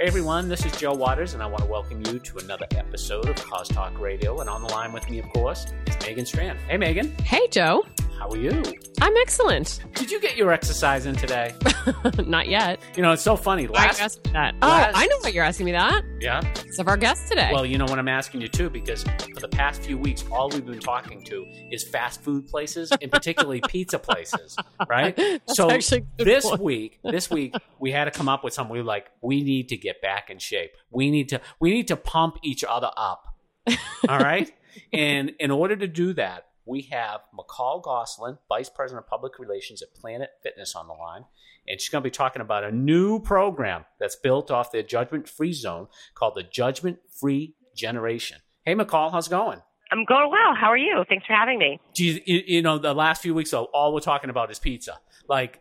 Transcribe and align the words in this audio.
Hey 0.00 0.06
everyone, 0.06 0.48
this 0.48 0.64
is 0.64 0.72
Joe 0.80 0.94
Waters, 0.94 1.34
and 1.34 1.42
I 1.42 1.46
want 1.46 1.62
to 1.62 1.68
welcome 1.68 2.02
you 2.06 2.18
to 2.18 2.38
another 2.38 2.66
episode 2.70 3.28
of 3.28 3.36
Cause 3.36 3.68
Talk 3.68 4.00
Radio. 4.00 4.40
And 4.40 4.48
on 4.48 4.62
the 4.62 4.68
line 4.68 4.94
with 4.94 5.10
me, 5.10 5.18
of 5.18 5.28
course, 5.28 5.66
is 5.86 5.94
Megan 6.00 6.24
Strand. 6.24 6.58
Hey 6.68 6.78
Megan, 6.78 7.14
Hey, 7.18 7.46
Joe. 7.50 7.84
How 8.20 8.28
are 8.28 8.36
you? 8.36 8.62
I'm 9.00 9.16
excellent. 9.16 9.80
Did 9.94 10.10
you 10.10 10.20
get 10.20 10.36
your 10.36 10.52
exercise 10.52 11.06
in 11.06 11.16
today? 11.16 11.54
Not 12.26 12.48
yet. 12.48 12.78
You 12.94 13.02
know, 13.02 13.12
it's 13.12 13.22
so 13.22 13.34
funny. 13.34 13.66
Why 13.66 13.78
are 13.78 13.82
you 13.84 13.88
Last, 13.88 14.00
asking 14.02 14.22
me 14.26 14.32
that? 14.34 14.54
Oh, 14.60 14.68
last- 14.68 14.96
I 14.96 15.06
know 15.06 15.16
why 15.22 15.30
you're 15.30 15.44
asking 15.44 15.64
me 15.66 15.72
that. 15.72 16.02
yeah. 16.20 16.42
It's 16.66 16.78
of 16.78 16.86
our 16.86 16.98
guest 16.98 17.28
today. 17.28 17.48
Well, 17.50 17.64
you 17.64 17.78
know 17.78 17.86
what 17.86 17.98
I'm 17.98 18.08
asking 18.08 18.42
you 18.42 18.48
too, 18.48 18.68
because 18.68 19.04
for 19.04 19.40
the 19.40 19.48
past 19.48 19.82
few 19.82 19.96
weeks, 19.96 20.22
all 20.30 20.50
we've 20.50 20.66
been 20.66 20.80
talking 20.80 21.24
to 21.24 21.46
is 21.72 21.82
fast 21.82 22.20
food 22.22 22.46
places, 22.46 22.92
and 23.00 23.10
particularly 23.10 23.62
pizza 23.68 23.98
places, 23.98 24.54
right? 24.86 25.16
That's 25.16 25.56
so 25.56 25.70
actually 25.70 26.02
a 26.02 26.04
good 26.18 26.26
this 26.26 26.44
point. 26.44 26.60
week, 26.60 26.98
this 27.02 27.30
week, 27.30 27.54
we 27.78 27.90
had 27.90 28.04
to 28.04 28.10
come 28.10 28.28
up 28.28 28.44
with 28.44 28.52
something. 28.52 28.72
We 28.72 28.80
were 28.80 28.84
like, 28.84 29.06
we 29.22 29.42
need 29.42 29.70
to 29.70 29.78
get 29.78 30.02
back 30.02 30.28
in 30.28 30.38
shape. 30.38 30.72
We 30.90 31.10
need 31.10 31.30
to, 31.30 31.40
we 31.58 31.70
need 31.72 31.88
to 31.88 31.96
pump 31.96 32.36
each 32.42 32.64
other 32.64 32.90
up. 32.98 33.34
All 34.08 34.18
right. 34.18 34.50
and 34.92 35.32
in 35.40 35.50
order 35.50 35.74
to 35.74 35.86
do 35.88 36.12
that, 36.14 36.48
we 36.70 36.82
have 36.82 37.22
McCall 37.36 37.82
Gosselin, 37.82 38.38
Vice 38.48 38.70
President 38.70 39.04
of 39.04 39.10
Public 39.10 39.38
Relations 39.40 39.82
at 39.82 39.92
Planet 39.92 40.30
Fitness, 40.40 40.76
on 40.76 40.86
the 40.86 40.94
line. 40.94 41.24
And 41.66 41.80
she's 41.80 41.90
going 41.90 42.02
to 42.02 42.06
be 42.06 42.12
talking 42.12 42.40
about 42.40 42.62
a 42.62 42.70
new 42.70 43.18
program 43.18 43.84
that's 43.98 44.14
built 44.14 44.50
off 44.52 44.70
their 44.70 44.84
judgment 44.84 45.28
free 45.28 45.52
zone 45.52 45.88
called 46.14 46.36
the 46.36 46.44
Judgment 46.44 46.98
Free 47.10 47.54
Generation. 47.74 48.38
Hey, 48.62 48.74
McCall, 48.74 49.10
how's 49.10 49.26
it 49.26 49.30
going? 49.30 49.60
I'm 49.90 50.04
going 50.04 50.30
well. 50.30 50.54
How 50.54 50.68
are 50.68 50.76
you? 50.76 51.04
Thanks 51.08 51.26
for 51.26 51.32
having 51.32 51.58
me. 51.58 51.80
Geez, 51.92 52.20
you, 52.24 52.42
you 52.46 52.62
know, 52.62 52.78
the 52.78 52.94
last 52.94 53.20
few 53.20 53.34
weeks, 53.34 53.52
all 53.52 53.92
we're 53.92 53.98
talking 53.98 54.30
about 54.30 54.50
is 54.52 54.60
pizza. 54.60 55.00
Like, 55.28 55.60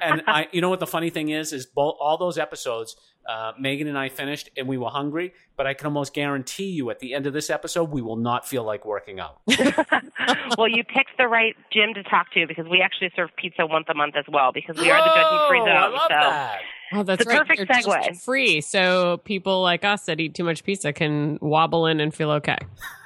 and 0.00 0.22
I, 0.26 0.48
you 0.52 0.60
know 0.60 0.68
what 0.70 0.80
the 0.80 0.86
funny 0.86 1.10
thing 1.10 1.28
is, 1.30 1.52
is 1.52 1.66
both 1.66 1.96
all 2.00 2.16
those 2.18 2.38
episodes, 2.38 2.96
uh, 3.28 3.52
Megan 3.58 3.86
and 3.88 3.98
I 3.98 4.08
finished, 4.08 4.50
and 4.56 4.68
we 4.68 4.78
were 4.78 4.88
hungry. 4.90 5.32
But 5.56 5.66
I 5.66 5.74
can 5.74 5.86
almost 5.86 6.12
guarantee 6.14 6.70
you, 6.70 6.90
at 6.90 6.98
the 6.98 7.14
end 7.14 7.26
of 7.26 7.32
this 7.32 7.48
episode, 7.50 7.90
we 7.90 8.02
will 8.02 8.16
not 8.16 8.46
feel 8.46 8.62
like 8.64 8.84
working 8.84 9.18
out. 9.20 9.40
well, 10.58 10.68
you 10.68 10.84
picked 10.84 11.16
the 11.18 11.26
right 11.28 11.54
gym 11.72 11.94
to 11.94 12.02
talk 12.02 12.30
to 12.34 12.46
because 12.46 12.66
we 12.70 12.82
actually 12.82 13.10
serve 13.16 13.30
pizza 13.36 13.66
once 13.66 13.86
a 13.88 13.94
month 13.94 14.14
as 14.16 14.24
well 14.32 14.52
because 14.52 14.76
we 14.76 14.90
are 14.90 14.98
the 15.00 15.14
judgment 15.14 15.48
free 15.48 15.60
Oh, 15.60 15.64
zone. 15.64 15.76
I 15.76 15.86
love 15.88 16.00
so 16.02 16.08
that. 16.10 16.58
oh, 16.92 17.02
that's 17.02 17.24
the 17.24 17.28
right. 17.30 17.38
perfect 17.38 17.58
You're 17.58 17.66
segue. 17.66 18.22
Free, 18.22 18.60
so 18.60 19.18
people 19.24 19.62
like 19.62 19.84
us 19.84 20.04
that 20.06 20.20
eat 20.20 20.34
too 20.34 20.44
much 20.44 20.62
pizza 20.64 20.92
can 20.92 21.38
wobble 21.40 21.86
in 21.86 22.00
and 22.00 22.14
feel 22.14 22.30
okay. 22.32 22.58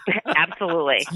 absolutely. 0.36 1.06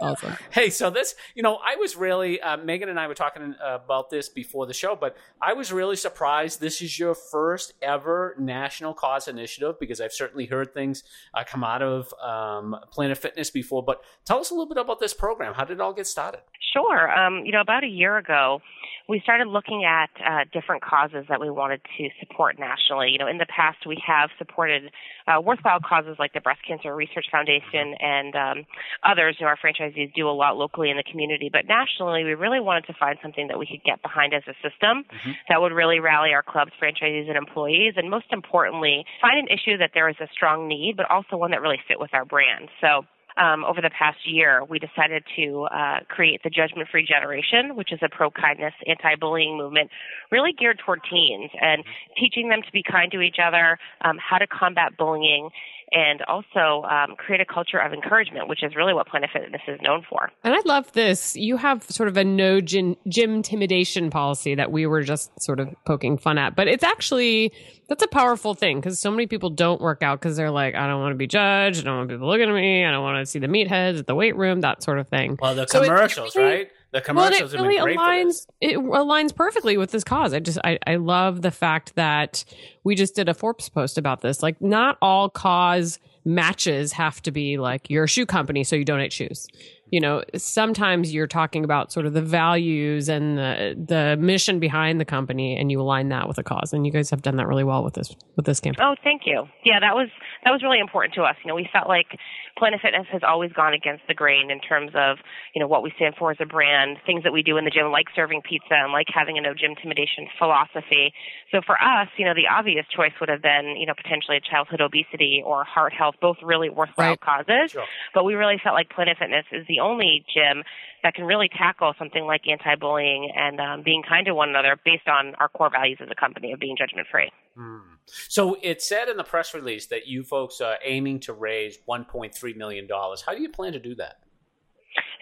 Awesome. 0.00 0.36
Hey, 0.50 0.70
so 0.70 0.90
this, 0.90 1.14
you 1.34 1.42
know, 1.42 1.58
I 1.64 1.76
was 1.76 1.96
really, 1.96 2.40
uh, 2.40 2.56
Megan 2.56 2.88
and 2.88 2.98
I 2.98 3.06
were 3.06 3.14
talking 3.14 3.54
uh, 3.54 3.78
about 3.84 4.10
this 4.10 4.28
before 4.28 4.66
the 4.66 4.74
show, 4.74 4.96
but 4.96 5.16
I 5.40 5.52
was 5.52 5.72
really 5.72 5.96
surprised 5.96 6.60
this 6.60 6.80
is 6.80 6.98
your 6.98 7.14
first 7.14 7.74
ever 7.82 8.34
national 8.38 8.94
cause 8.94 9.28
initiative 9.28 9.78
because 9.78 10.00
I've 10.00 10.12
certainly 10.12 10.46
heard 10.46 10.72
things 10.72 11.04
uh, 11.34 11.44
come 11.46 11.64
out 11.64 11.82
of 11.82 12.12
um, 12.22 12.76
Planet 12.90 13.18
Fitness 13.18 13.50
before. 13.50 13.82
But 13.82 14.02
tell 14.24 14.38
us 14.38 14.50
a 14.50 14.54
little 14.54 14.68
bit 14.68 14.78
about 14.78 15.00
this 15.00 15.14
program. 15.14 15.54
How 15.54 15.64
did 15.64 15.74
it 15.74 15.80
all 15.80 15.92
get 15.92 16.06
started? 16.06 16.40
Sure. 16.72 17.10
Um, 17.10 17.44
you 17.44 17.52
know, 17.52 17.60
about 17.60 17.84
a 17.84 17.88
year 17.88 18.18
ago, 18.18 18.60
we 19.08 19.20
started 19.20 19.48
looking 19.48 19.84
at 19.84 20.10
uh, 20.20 20.44
different 20.52 20.82
causes 20.82 21.24
that 21.30 21.40
we 21.40 21.50
wanted 21.50 21.80
to 21.96 22.08
support 22.20 22.58
nationally. 22.58 23.08
You 23.10 23.18
know, 23.18 23.26
in 23.26 23.38
the 23.38 23.46
past, 23.46 23.86
we 23.86 24.00
have 24.06 24.28
supported 24.36 24.92
uh, 25.28 25.40
worthwhile 25.40 25.78
causes 25.80 26.16
like 26.18 26.32
the 26.32 26.40
Breast 26.40 26.60
Cancer 26.66 26.94
Research 26.94 27.26
Foundation 27.30 27.94
and 28.00 28.34
um, 28.34 28.66
others. 29.04 29.36
You 29.38 29.44
know, 29.44 29.50
our 29.50 29.58
franchisees 29.58 30.14
do 30.14 30.28
a 30.28 30.32
lot 30.32 30.56
locally 30.56 30.90
in 30.90 30.96
the 30.96 31.02
community, 31.02 31.50
but 31.52 31.66
nationally, 31.66 32.24
we 32.24 32.34
really 32.34 32.60
wanted 32.60 32.86
to 32.86 32.94
find 32.94 33.18
something 33.20 33.48
that 33.48 33.58
we 33.58 33.66
could 33.66 33.84
get 33.84 34.00
behind 34.02 34.32
as 34.32 34.42
a 34.48 34.54
system 34.66 35.04
Mhm. 35.04 35.36
that 35.48 35.60
would 35.60 35.72
really 35.72 36.00
rally 36.00 36.32
our 36.32 36.42
clubs, 36.42 36.72
franchisees, 36.80 37.28
and 37.28 37.36
employees, 37.36 37.94
and 37.96 38.08
most 38.10 38.32
importantly, 38.32 39.04
find 39.20 39.38
an 39.38 39.48
issue 39.48 39.76
that 39.76 39.90
there 39.92 40.08
is 40.08 40.16
a 40.20 40.28
strong 40.32 40.66
need, 40.66 40.96
but 40.96 41.10
also 41.10 41.36
one 41.36 41.50
that 41.50 41.60
really 41.60 41.80
fit 41.86 42.00
with 42.00 42.14
our 42.14 42.24
brand. 42.24 42.68
So 42.80 43.04
um, 43.38 43.64
over 43.64 43.80
the 43.80 43.90
past 43.90 44.18
year, 44.24 44.64
we 44.64 44.78
decided 44.78 45.24
to 45.36 45.68
uh, 45.72 46.00
create 46.08 46.42
the 46.42 46.50
Judgment 46.50 46.88
Free 46.90 47.06
Generation, 47.06 47.76
which 47.76 47.92
is 47.92 48.00
a 48.02 48.08
pro 48.08 48.30
kindness, 48.30 48.74
anti 48.86 49.14
bullying 49.14 49.56
movement 49.56 49.90
really 50.30 50.52
geared 50.52 50.80
toward 50.84 51.00
teens 51.08 51.50
and 51.60 51.84
teaching 52.18 52.48
them 52.48 52.60
to 52.62 52.72
be 52.72 52.82
kind 52.82 53.10
to 53.12 53.20
each 53.20 53.36
other, 53.42 53.78
um, 54.04 54.18
how 54.18 54.38
to 54.38 54.46
combat 54.46 54.96
bullying, 54.96 55.50
and 55.92 56.22
also 56.22 56.82
um, 56.88 57.16
create 57.16 57.40
a 57.40 57.44
culture 57.44 57.78
of 57.78 57.92
encouragement, 57.92 58.48
which 58.48 58.62
is 58.62 58.76
really 58.76 58.92
what 58.94 59.06
Planet 59.08 59.30
Fitness 59.32 59.62
is 59.66 59.80
known 59.82 60.04
for. 60.08 60.30
And 60.44 60.54
I 60.54 60.60
love 60.64 60.92
this. 60.92 61.36
You 61.36 61.56
have 61.56 61.82
sort 61.84 62.08
of 62.08 62.16
a 62.16 62.24
no 62.24 62.60
gym, 62.60 62.96
gym 63.08 63.34
intimidation 63.36 64.10
policy 64.10 64.54
that 64.54 64.70
we 64.70 64.86
were 64.86 65.02
just 65.02 65.30
sort 65.40 65.60
of 65.60 65.68
poking 65.86 66.18
fun 66.18 66.38
at, 66.38 66.54
but 66.56 66.68
it's 66.68 66.84
actually 66.84 67.52
that's 67.88 68.02
a 68.02 68.08
powerful 68.08 68.54
thing 68.54 68.78
because 68.80 68.98
so 68.98 69.10
many 69.10 69.26
people 69.26 69.48
don't 69.50 69.80
work 69.80 70.02
out 70.02 70.20
because 70.20 70.36
they're 70.36 70.50
like, 70.50 70.74
I 70.74 70.86
don't 70.86 71.00
want 71.00 71.12
to 71.12 71.16
be 71.16 71.26
judged, 71.26 71.80
I 71.80 71.84
don't 71.84 71.96
want 71.98 72.10
people 72.10 72.28
looking 72.28 72.48
at 72.48 72.54
me, 72.54 72.84
I 72.84 72.90
don't 72.90 73.02
want 73.02 73.18
to 73.24 73.26
see 73.26 73.38
the 73.38 73.46
meatheads 73.46 73.98
at 73.98 74.06
the 74.06 74.14
weight 74.14 74.36
room, 74.36 74.60
that 74.60 74.82
sort 74.82 74.98
of 74.98 75.08
thing. 75.08 75.38
Well, 75.40 75.54
the 75.54 75.66
So 75.66 75.82
commercials, 75.82 76.36
really- 76.36 76.48
right? 76.48 76.70
The 76.90 77.02
Well, 77.12 77.30
it 77.30 77.52
really 77.52 77.74
been 77.76 77.82
great 77.82 77.96
for 77.96 78.02
aligns. 78.02 78.46
It 78.60 78.78
aligns 78.78 79.34
perfectly 79.34 79.76
with 79.76 79.90
this 79.90 80.04
cause. 80.04 80.32
I 80.32 80.40
just, 80.40 80.58
I, 80.64 80.78
I 80.86 80.96
love 80.96 81.42
the 81.42 81.50
fact 81.50 81.94
that 81.96 82.44
we 82.82 82.94
just 82.94 83.14
did 83.14 83.28
a 83.28 83.34
Forbes 83.34 83.68
post 83.68 83.98
about 83.98 84.22
this. 84.22 84.42
Like, 84.42 84.60
not 84.62 84.96
all 85.02 85.28
cause 85.28 85.98
matches 86.24 86.92
have 86.92 87.22
to 87.22 87.30
be 87.30 87.58
like 87.58 87.90
you're 87.90 88.04
a 88.04 88.08
shoe 88.08 88.26
company, 88.26 88.64
so 88.64 88.76
you 88.76 88.84
donate 88.84 89.12
shoes. 89.12 89.46
You 89.90 90.00
know, 90.00 90.22
sometimes 90.36 91.12
you're 91.14 91.26
talking 91.26 91.64
about 91.64 91.92
sort 91.92 92.06
of 92.06 92.12
the 92.12 92.22
values 92.22 93.08
and 93.08 93.38
the 93.38 93.74
the 93.88 94.16
mission 94.20 94.60
behind 94.60 95.00
the 95.00 95.04
company, 95.04 95.56
and 95.56 95.70
you 95.70 95.80
align 95.80 96.08
that 96.10 96.28
with 96.28 96.38
a 96.38 96.42
cause. 96.42 96.72
And 96.72 96.84
you 96.86 96.92
guys 96.92 97.10
have 97.10 97.22
done 97.22 97.36
that 97.36 97.46
really 97.46 97.64
well 97.64 97.82
with 97.84 97.94
this 97.94 98.14
with 98.36 98.46
this 98.46 98.60
campaign. 98.60 98.84
Oh, 98.84 98.94
thank 99.02 99.22
you. 99.24 99.46
Yeah, 99.64 99.80
that 99.80 99.94
was 99.94 100.08
that 100.44 100.50
was 100.50 100.62
really 100.62 100.78
important 100.80 101.14
to 101.14 101.22
us. 101.22 101.36
You 101.44 101.48
know, 101.48 101.54
we 101.54 101.68
felt 101.72 101.88
like 101.88 102.18
Planet 102.58 102.80
Fitness 102.82 103.06
has 103.12 103.22
always 103.26 103.52
gone 103.52 103.72
against 103.72 104.02
the 104.08 104.14
grain 104.14 104.50
in 104.50 104.60
terms 104.60 104.92
of 104.94 105.18
you 105.54 105.60
know 105.60 105.68
what 105.68 105.82
we 105.82 105.92
stand 105.96 106.14
for 106.18 106.30
as 106.30 106.36
a 106.40 106.46
brand, 106.46 106.98
things 107.06 107.22
that 107.24 107.32
we 107.32 107.42
do 107.42 107.56
in 107.56 107.64
the 107.64 107.70
gym, 107.70 107.90
like 107.90 108.06
serving 108.14 108.42
pizza 108.42 108.74
and 108.74 108.92
like 108.92 109.06
having 109.12 109.38
a 109.38 109.40
no 109.40 109.54
gym 109.54 109.70
intimidation 109.70 110.26
philosophy. 110.38 111.12
So 111.50 111.60
for 111.64 111.80
us, 111.80 112.08
you 112.16 112.24
know, 112.24 112.34
the 112.34 112.48
obvious 112.50 112.84
choice 112.94 113.12
would 113.20 113.28
have 113.28 113.42
been 113.42 113.76
you 113.78 113.86
know 113.86 113.94
potentially 113.94 114.40
childhood 114.44 114.80
obesity 114.80 115.42
or 115.44 115.64
heart 115.64 115.92
health, 115.92 116.16
both 116.20 116.36
really 116.42 116.68
worthwhile 116.68 117.16
Right. 117.16 117.20
causes. 117.20 117.70
Sure. 117.72 117.84
But 118.12 118.24
we 118.24 118.34
really 118.34 118.58
felt 118.62 118.74
like 118.74 118.90
Planet 118.90 119.16
Fitness 119.18 119.44
is 119.52 119.66
the 119.68 119.77
only 119.80 120.24
gym 120.32 120.62
that 121.02 121.14
can 121.14 121.24
really 121.24 121.48
tackle 121.48 121.94
something 121.98 122.24
like 122.24 122.42
anti-bullying 122.48 123.32
and 123.36 123.60
um, 123.60 123.82
being 123.82 124.02
kind 124.08 124.26
to 124.26 124.34
one 124.34 124.48
another 124.48 124.76
based 124.84 125.06
on 125.08 125.34
our 125.36 125.48
core 125.48 125.70
values 125.70 125.98
as 126.00 126.08
a 126.10 126.14
company 126.14 126.52
of 126.52 126.58
being 126.58 126.76
judgment 126.76 127.06
free. 127.10 127.30
Hmm. 127.56 127.94
So 128.06 128.56
it 128.62 128.82
said 128.82 129.08
in 129.08 129.16
the 129.16 129.24
press 129.24 129.54
release 129.54 129.86
that 129.86 130.06
you 130.06 130.22
folks 130.22 130.60
are 130.60 130.78
aiming 130.84 131.20
to 131.20 131.32
raise 131.32 131.78
$1.3 131.88 132.56
million. 132.56 132.88
How 132.90 133.34
do 133.34 133.42
you 133.42 133.48
plan 133.48 133.72
to 133.72 133.78
do 133.78 133.94
that? 133.96 134.18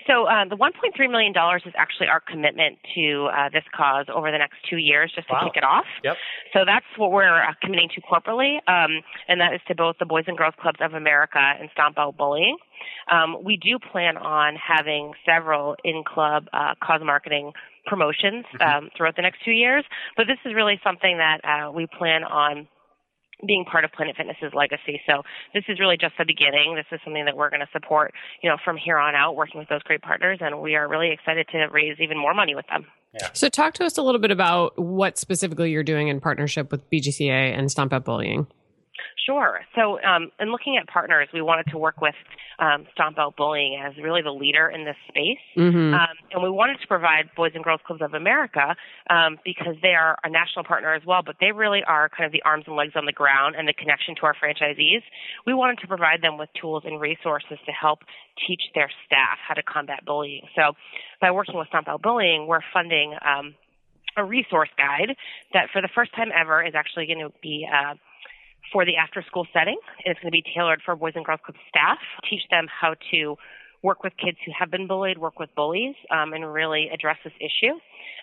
So 0.06 0.24
uh, 0.26 0.44
the 0.48 0.56
1.3 0.56 1.10
million 1.10 1.32
dollars 1.32 1.62
is 1.66 1.72
actually 1.76 2.08
our 2.08 2.20
commitment 2.20 2.78
to 2.94 3.28
uh, 3.32 3.48
this 3.52 3.64
cause 3.74 4.06
over 4.12 4.30
the 4.30 4.38
next 4.38 4.56
two 4.68 4.76
years, 4.76 5.12
just 5.14 5.26
to 5.28 5.34
Wow. 5.34 5.44
kick 5.44 5.56
it 5.56 5.64
off. 5.64 5.84
Yep. 6.04 6.16
So 6.52 6.64
that's 6.64 6.86
what 6.96 7.10
we're 7.12 7.42
uh, 7.42 7.52
committing 7.62 7.88
to 7.94 8.00
corporately, 8.02 8.56
um, 8.68 9.02
and 9.28 9.40
that 9.40 9.52
is 9.54 9.60
to 9.68 9.74
both 9.74 9.96
the 9.98 10.06
Boys 10.06 10.24
and 10.26 10.36
Girls 10.38 10.54
Clubs 10.60 10.78
of 10.80 10.94
America 10.94 11.38
and 11.38 11.68
Stomp 11.72 11.98
Out 11.98 12.16
Bullying. 12.16 12.56
Um, 13.10 13.36
we 13.42 13.56
do 13.56 13.78
plan 13.78 14.16
on 14.16 14.54
having 14.56 15.12
several 15.24 15.76
in-club 15.84 16.46
uh, 16.52 16.74
cause 16.82 17.00
marketing 17.04 17.52
promotions 17.86 18.44
um, 18.60 18.90
throughout 18.96 19.16
the 19.16 19.22
next 19.22 19.44
two 19.44 19.52
years, 19.52 19.84
but 20.16 20.26
this 20.26 20.38
is 20.44 20.54
really 20.54 20.80
something 20.82 21.18
that 21.18 21.38
uh, 21.44 21.70
we 21.70 21.86
plan 21.98 22.24
on 22.24 22.66
being 23.44 23.64
part 23.64 23.84
of 23.84 23.92
Planet 23.92 24.16
Fitness's 24.16 24.54
legacy. 24.54 25.00
So 25.06 25.22
this 25.52 25.64
is 25.68 25.78
really 25.78 25.96
just 26.00 26.14
the 26.18 26.24
beginning. 26.24 26.74
This 26.74 26.86
is 26.90 27.00
something 27.04 27.24
that 27.24 27.36
we're 27.36 27.50
going 27.50 27.60
to 27.60 27.68
support, 27.72 28.14
you 28.42 28.48
know, 28.48 28.56
from 28.64 28.76
here 28.76 28.96
on 28.96 29.14
out, 29.14 29.36
working 29.36 29.58
with 29.58 29.68
those 29.68 29.82
great 29.82 30.02
partners, 30.02 30.38
and 30.40 30.60
we 30.60 30.74
are 30.74 30.88
really 30.88 31.12
excited 31.12 31.46
to 31.52 31.66
raise 31.70 31.96
even 32.00 32.18
more 32.18 32.34
money 32.34 32.54
with 32.54 32.66
them. 32.68 32.86
So, 33.32 33.48
talk 33.48 33.72
to 33.74 33.84
us 33.84 33.96
a 33.96 34.02
little 34.02 34.20
bit 34.20 34.30
about 34.30 34.78
what 34.78 35.16
specifically 35.16 35.70
you're 35.70 35.82
doing 35.82 36.08
in 36.08 36.20
partnership 36.20 36.70
with 36.70 36.88
BGCA 36.90 37.56
and 37.58 37.70
Stomp 37.70 37.92
Out 37.92 38.04
Bullying. 38.04 38.46
Sure. 39.24 39.60
So, 39.74 40.00
um, 40.02 40.30
in 40.38 40.50
looking 40.50 40.76
at 40.76 40.86
partners, 40.86 41.28
we 41.32 41.42
wanted 41.42 41.66
to 41.72 41.78
work 41.78 42.00
with 42.00 42.14
um, 42.58 42.86
Stomp 42.92 43.18
Out 43.18 43.36
Bullying 43.36 43.80
as 43.84 43.96
really 43.96 44.22
the 44.22 44.32
leader 44.32 44.68
in 44.68 44.84
this 44.84 44.96
space. 45.08 45.42
Mm-hmm. 45.56 45.94
Um, 45.94 46.16
and 46.32 46.42
we 46.42 46.50
wanted 46.50 46.80
to 46.80 46.86
provide 46.86 47.30
Boys 47.36 47.52
and 47.54 47.64
Girls 47.64 47.80
Clubs 47.86 48.02
of 48.02 48.14
America 48.14 48.76
um, 49.10 49.38
because 49.44 49.74
they 49.82 49.94
are 49.94 50.16
a 50.24 50.30
national 50.30 50.64
partner 50.64 50.94
as 50.94 51.02
well, 51.04 51.22
but 51.24 51.36
they 51.40 51.52
really 51.52 51.82
are 51.86 52.08
kind 52.08 52.26
of 52.26 52.32
the 52.32 52.42
arms 52.42 52.64
and 52.66 52.76
legs 52.76 52.92
on 52.94 53.04
the 53.04 53.12
ground 53.12 53.56
and 53.58 53.66
the 53.68 53.74
connection 53.74 54.14
to 54.16 54.22
our 54.22 54.34
franchisees. 54.34 55.02
We 55.46 55.54
wanted 55.54 55.78
to 55.80 55.86
provide 55.86 56.22
them 56.22 56.38
with 56.38 56.48
tools 56.60 56.84
and 56.86 57.00
resources 57.00 57.58
to 57.66 57.72
help 57.72 58.00
teach 58.46 58.62
their 58.74 58.90
staff 59.06 59.38
how 59.46 59.54
to 59.54 59.62
combat 59.62 60.04
bullying. 60.04 60.42
So, 60.54 60.72
by 61.20 61.30
working 61.30 61.56
with 61.56 61.68
Stomp 61.68 61.88
Out 61.88 62.02
Bullying, 62.02 62.46
we're 62.46 62.60
funding 62.72 63.14
um, 63.24 63.54
a 64.16 64.24
resource 64.24 64.70
guide 64.76 65.16
that, 65.52 65.68
for 65.72 65.82
the 65.82 65.88
first 65.94 66.14
time 66.14 66.28
ever, 66.34 66.64
is 66.64 66.74
actually 66.74 67.06
going 67.06 67.20
to 67.20 67.32
be 67.42 67.66
uh, 67.70 67.94
for 68.72 68.84
the 68.84 68.96
after 68.96 69.22
school 69.22 69.46
setting. 69.52 69.78
And 70.04 70.12
it's 70.12 70.20
going 70.20 70.30
to 70.30 70.36
be 70.42 70.44
tailored 70.54 70.82
for 70.84 70.96
Boys 70.96 71.12
and 71.14 71.24
Girls 71.24 71.40
Club 71.44 71.56
staff, 71.68 71.98
teach 72.28 72.42
them 72.50 72.66
how 72.68 72.94
to 73.12 73.36
work 73.82 74.02
with 74.02 74.14
kids 74.16 74.38
who 74.44 74.52
have 74.58 74.70
been 74.70 74.86
bullied, 74.86 75.18
work 75.18 75.38
with 75.38 75.54
bullies, 75.54 75.94
um, 76.10 76.32
and 76.32 76.50
really 76.52 76.88
address 76.92 77.18
this 77.22 77.34
issue. 77.40 77.74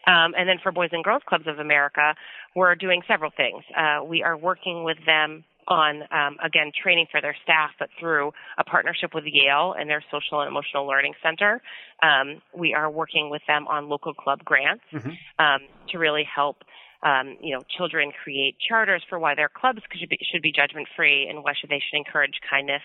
Um, 0.06 0.34
and 0.38 0.50
then 0.50 0.58
for 0.62 0.72
Boys 0.72 0.90
and 0.92 1.04
Girls 1.04 1.22
Clubs 1.26 1.48
of 1.48 1.60
America, 1.60 2.16
we're 2.56 2.76
doing 2.76 3.02
several 3.08 3.32
things. 3.36 3.64
Uh, 3.78 4.04
we 4.04 4.24
are 4.24 4.36
working 4.36 4.84
with 4.84 4.98
them 5.06 5.46
on, 5.66 6.02
um, 6.12 6.36
again, 6.44 6.72
training 6.76 7.06
for 7.10 7.22
their 7.22 7.36
staff, 7.44 7.70
but 7.80 7.88
through 7.98 8.34
a 8.58 8.66
partnership 8.66 9.14
with 9.14 9.24
Yale 9.26 9.74
and 9.80 9.90
their 9.90 10.04
Social 10.12 10.42
and 10.42 10.50
Emotional 10.50 10.86
Learning 10.86 11.14
Center. 11.24 11.62
Um, 12.02 12.42
we 12.54 12.74
are 12.74 12.92
working 12.92 13.30
with 13.30 13.44
them 13.48 13.66
on 13.70 13.88
local 13.88 14.14
club 14.14 14.44
grants 14.44 14.84
Mm-hmm. 14.92 15.12
um, 15.40 15.62
to 15.90 15.98
really 15.98 16.26
help 16.36 16.58
um, 17.04 17.38
you 17.42 17.54
know, 17.54 17.62
children 17.78 18.12
create 18.24 18.56
charters 18.60 19.04
for 19.10 19.20
why 19.20 19.36
their 19.36 19.50
clubs 19.50 19.82
should 19.94 20.10
be, 20.10 20.18
should 20.32 20.42
be 20.42 20.52
judgment 20.52 20.88
free 20.96 21.28
and 21.28 21.44
why 21.44 21.54
should 21.60 21.70
they 21.70 21.82
should 21.82 21.98
encourage 21.98 22.40
kindness. 22.50 22.82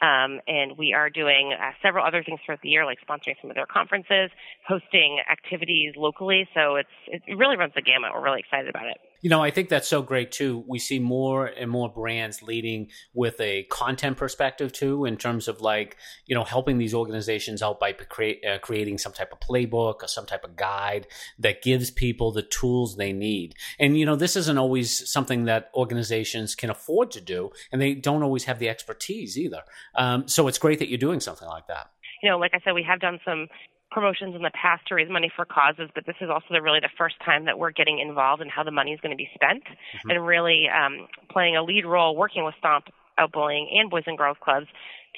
Um, 0.00 0.40
and 0.46 0.76
we 0.76 0.92
are 0.92 1.08
doing 1.08 1.52
uh, 1.52 1.72
several 1.82 2.04
other 2.04 2.22
things 2.22 2.40
throughout 2.44 2.60
the 2.62 2.68
year, 2.68 2.84
like 2.84 2.98
sponsoring 3.06 3.40
some 3.40 3.50
of 3.50 3.56
their 3.56 3.66
conferences, 3.66 4.30
hosting 4.66 5.18
activities 5.30 5.94
locally. 5.96 6.48
So 6.54 6.76
it's 6.76 6.88
it 7.06 7.36
really 7.36 7.56
runs 7.56 7.72
the 7.74 7.82
gamut. 7.82 8.10
We're 8.12 8.22
really 8.22 8.40
excited 8.40 8.68
about 8.68 8.86
it. 8.86 8.98
You 9.22 9.30
know, 9.30 9.40
I 9.40 9.50
think 9.50 9.68
that's 9.68 9.88
so 9.88 10.02
great 10.02 10.32
too. 10.32 10.64
We 10.68 10.78
see 10.78 10.98
more 10.98 11.46
and 11.46 11.70
more 11.70 11.88
brands 11.88 12.42
leading 12.42 12.90
with 13.14 13.40
a 13.40 13.62
content 13.70 14.16
perspective 14.16 14.72
too, 14.72 15.04
in 15.04 15.16
terms 15.16 15.48
of 15.48 15.60
like, 15.60 15.96
you 16.26 16.34
know, 16.34 16.44
helping 16.44 16.76
these 16.76 16.92
organizations 16.92 17.62
out 17.62 17.78
by 17.78 17.92
create, 17.92 18.44
uh, 18.44 18.58
creating 18.58 18.98
some 18.98 19.12
type 19.12 19.32
of 19.32 19.38
playbook 19.38 20.02
or 20.02 20.08
some 20.08 20.26
type 20.26 20.42
of 20.44 20.56
guide 20.56 21.06
that 21.38 21.62
gives 21.62 21.90
people 21.90 22.32
the 22.32 22.42
tools 22.42 22.96
they 22.96 23.12
need. 23.12 23.54
And, 23.78 23.96
you 23.96 24.04
know, 24.04 24.16
this 24.16 24.34
isn't 24.36 24.58
always 24.58 25.10
something 25.10 25.44
that 25.44 25.70
organizations 25.74 26.54
can 26.56 26.68
afford 26.68 27.12
to 27.12 27.20
do, 27.20 27.50
and 27.70 27.80
they 27.80 27.94
don't 27.94 28.22
always 28.22 28.44
have 28.44 28.58
the 28.58 28.68
expertise 28.68 29.38
either. 29.38 29.62
Um, 29.94 30.26
so 30.26 30.48
it's 30.48 30.58
great 30.58 30.80
that 30.80 30.88
you're 30.88 30.98
doing 30.98 31.20
something 31.20 31.48
like 31.48 31.68
that. 31.68 31.90
You 32.22 32.30
know, 32.30 32.38
like 32.38 32.52
I 32.54 32.60
said, 32.64 32.74
we 32.74 32.82
have 32.84 33.00
done 33.00 33.18
some 33.24 33.48
promotions 33.92 34.34
in 34.34 34.42
the 34.42 34.50
past 34.50 34.86
to 34.88 34.94
raise 34.94 35.10
money 35.10 35.30
for 35.34 35.44
causes, 35.44 35.90
but 35.94 36.06
this 36.06 36.16
is 36.20 36.30
also 36.30 36.46
the, 36.50 36.62
really 36.62 36.80
the 36.80 36.90
first 36.98 37.16
time 37.24 37.44
that 37.44 37.58
we're 37.58 37.70
getting 37.70 37.98
involved 37.98 38.42
in 38.42 38.48
how 38.48 38.62
the 38.62 38.70
money 38.70 38.92
is 38.92 39.00
going 39.00 39.12
to 39.12 39.16
be 39.16 39.28
spent 39.34 39.62
mm-hmm. 39.64 40.10
and 40.10 40.26
really 40.26 40.66
um, 40.68 41.06
playing 41.30 41.56
a 41.56 41.62
lead 41.62 41.84
role 41.84 42.16
working 42.16 42.44
with 42.44 42.54
Stomp 42.58 42.86
Out 43.18 43.32
Bullying 43.32 43.68
and 43.78 43.90
Boys 43.90 44.04
and 44.06 44.16
Girls 44.16 44.36
Clubs 44.42 44.66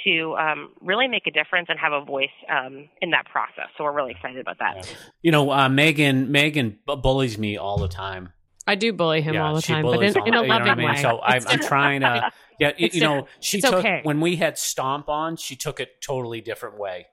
to 0.05 0.35
um, 0.37 0.71
really 0.81 1.07
make 1.07 1.27
a 1.27 1.31
difference 1.31 1.69
and 1.71 1.79
have 1.79 1.93
a 1.93 2.05
voice 2.05 2.35
um, 2.51 2.89
in 3.01 3.11
that 3.11 3.27
process. 3.27 3.71
So 3.79 3.85
we're 3.85 3.93
really 3.93 4.11
excited 4.11 4.39
about 4.39 4.59
that. 4.59 4.93
You 5.23 5.31
know, 5.31 5.51
uh, 5.53 5.69
Megan 5.69 6.33
Megan 6.33 6.79
bullies 6.85 7.39
me 7.39 7.57
all 7.57 7.79
the 7.79 7.89
time. 7.89 8.33
I 8.67 8.75
do 8.77 8.93
bully 8.93 9.21
him 9.21 9.35
yeah, 9.35 9.47
all 9.47 9.55
the 9.55 9.63
time, 9.63 9.85
but 9.85 10.03
in, 10.03 10.15
in 10.27 10.35
a 10.35 10.43
loving 10.43 10.69
I 10.69 10.75
mean? 10.75 10.87
way. 10.87 10.97
So 10.97 11.21
I'm, 11.23 11.47
I'm, 11.47 11.59
trying 11.61 12.01
to, 12.01 12.33
yeah, 12.59 12.73
you, 12.79 13.01
know, 13.01 13.27
she 13.41 13.61
took 13.61 13.75
okay. 13.75 14.01
when 14.05 14.21
we 14.21 14.37
had 14.37 14.57
Stomp 14.57 15.09
on, 15.09 15.37
she 15.37 15.55
took 15.55 15.81
it 15.81 16.01
totally 16.01 16.41
different 16.41 16.79
way. 16.79 17.07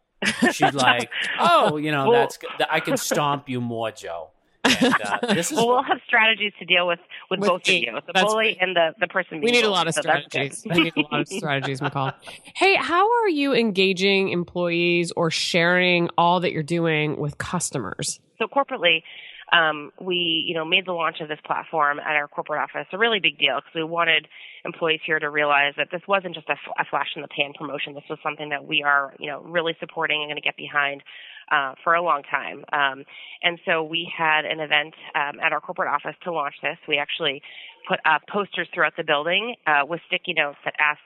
She's 0.52 0.74
like, 0.74 1.10
oh, 1.40 1.78
you 1.78 1.92
know, 1.92 2.10
well, 2.10 2.22
that's 2.22 2.40
I 2.70 2.80
can 2.80 2.98
stomp 2.98 3.50
you 3.50 3.62
more, 3.62 3.92
Joe. 3.92 4.30
And, 4.64 4.94
uh, 5.04 5.18
this 5.34 5.52
is 5.52 5.58
well, 5.58 5.68
we'll 5.68 5.84
have 5.84 6.00
strategies 6.06 6.54
to 6.60 6.66
deal 6.66 6.88
with 6.88 7.00
with, 7.30 7.40
with 7.40 7.50
both 7.50 7.68
me. 7.68 7.88
of 7.88 7.96
you, 7.96 8.00
the 8.14 8.22
bully 8.22 8.58
and 8.60 8.76
the 8.76 8.94
the 9.00 9.08
person. 9.08 9.40
we 9.42 9.52
need 9.52 9.62
bullied, 9.62 9.66
a 9.66 9.70
lot 9.70 9.88
of 9.88 9.96
so 9.96 10.02
strategies. 10.02 10.64
we 10.70 10.84
need 10.84 10.94
a 10.96 11.02
lot 11.02 11.22
of 11.22 11.28
strategies, 11.30 11.82
McCall. 11.82 12.14
Hey, 12.56 12.76
how 12.76 13.10
are 13.12 13.30
you 13.30 13.54
engaging 13.54 14.30
employees 14.30 15.12
or 15.16 15.32
sharing 15.32 16.10
all 16.18 16.40
that 16.42 16.52
you're 16.52 16.64
doing 16.64 17.18
with 17.18 17.38
customers? 17.38 18.20
So 18.38 18.48
corporately, 18.48 19.04
um, 19.52 19.92
we, 20.00 20.46
you 20.48 20.54
know, 20.54 20.64
made 20.64 20.86
the 20.86 20.94
launch 20.94 21.18
of 21.20 21.28
this 21.28 21.40
platform 21.46 22.00
at 22.00 22.16
our 22.16 22.28
corporate 22.28 22.62
office 22.62 22.88
a 22.94 22.98
really 22.98 23.20
big 23.20 23.38
deal 23.38 23.56
because 23.58 23.76
we 23.76 23.84
wanted 23.84 24.28
employees 24.64 25.02
here 25.06 25.20
to 25.20 25.30
realize 25.30 25.74
that 25.78 25.90
this 25.92 26.02
wasn't 26.08 26.36
just 26.36 26.48
a, 26.50 26.56
a 26.80 26.86
flash 26.90 27.10
in 27.16 27.22
the 27.22 27.28
pan 27.28 27.52
promotion. 27.58 27.94
This 27.94 28.04
was 28.10 28.20
something 28.24 28.50
that 28.50 28.66
we 28.66 28.84
are, 28.84 29.14
you 29.20 29.28
know, 29.28 29.42
really 29.42 29.76
supporting 29.80 30.22
and 30.22 30.30
going 30.30 30.42
to 30.42 30.42
get 30.42 30.56
behind 30.56 31.04
uh, 31.52 31.74
for 31.84 31.96
a 31.96 32.02
long 32.02 32.24
time. 32.24 32.64
Um, 32.72 33.04
and 33.44 33.60
so 33.66 33.84
we 33.84 34.12
had 34.18 34.46
an 34.46 34.60
event 34.60 34.94
um, 35.16 35.40
at 35.44 35.52
our 35.52 35.60
corporate 35.60 35.90
office 35.90 36.16
to 36.24 36.32
launch 36.32 36.56
this. 36.64 36.78
We 36.88 36.98
actually 36.98 37.42
put 37.90 38.00
up 38.06 38.22
posters 38.32 38.68
throughout 38.74 38.94
the 38.96 39.04
building 39.04 39.56
uh, 39.68 39.82
with 39.86 40.00
sticky 40.08 40.34
notes 40.34 40.60
that 40.64 40.76
asked 40.80 41.02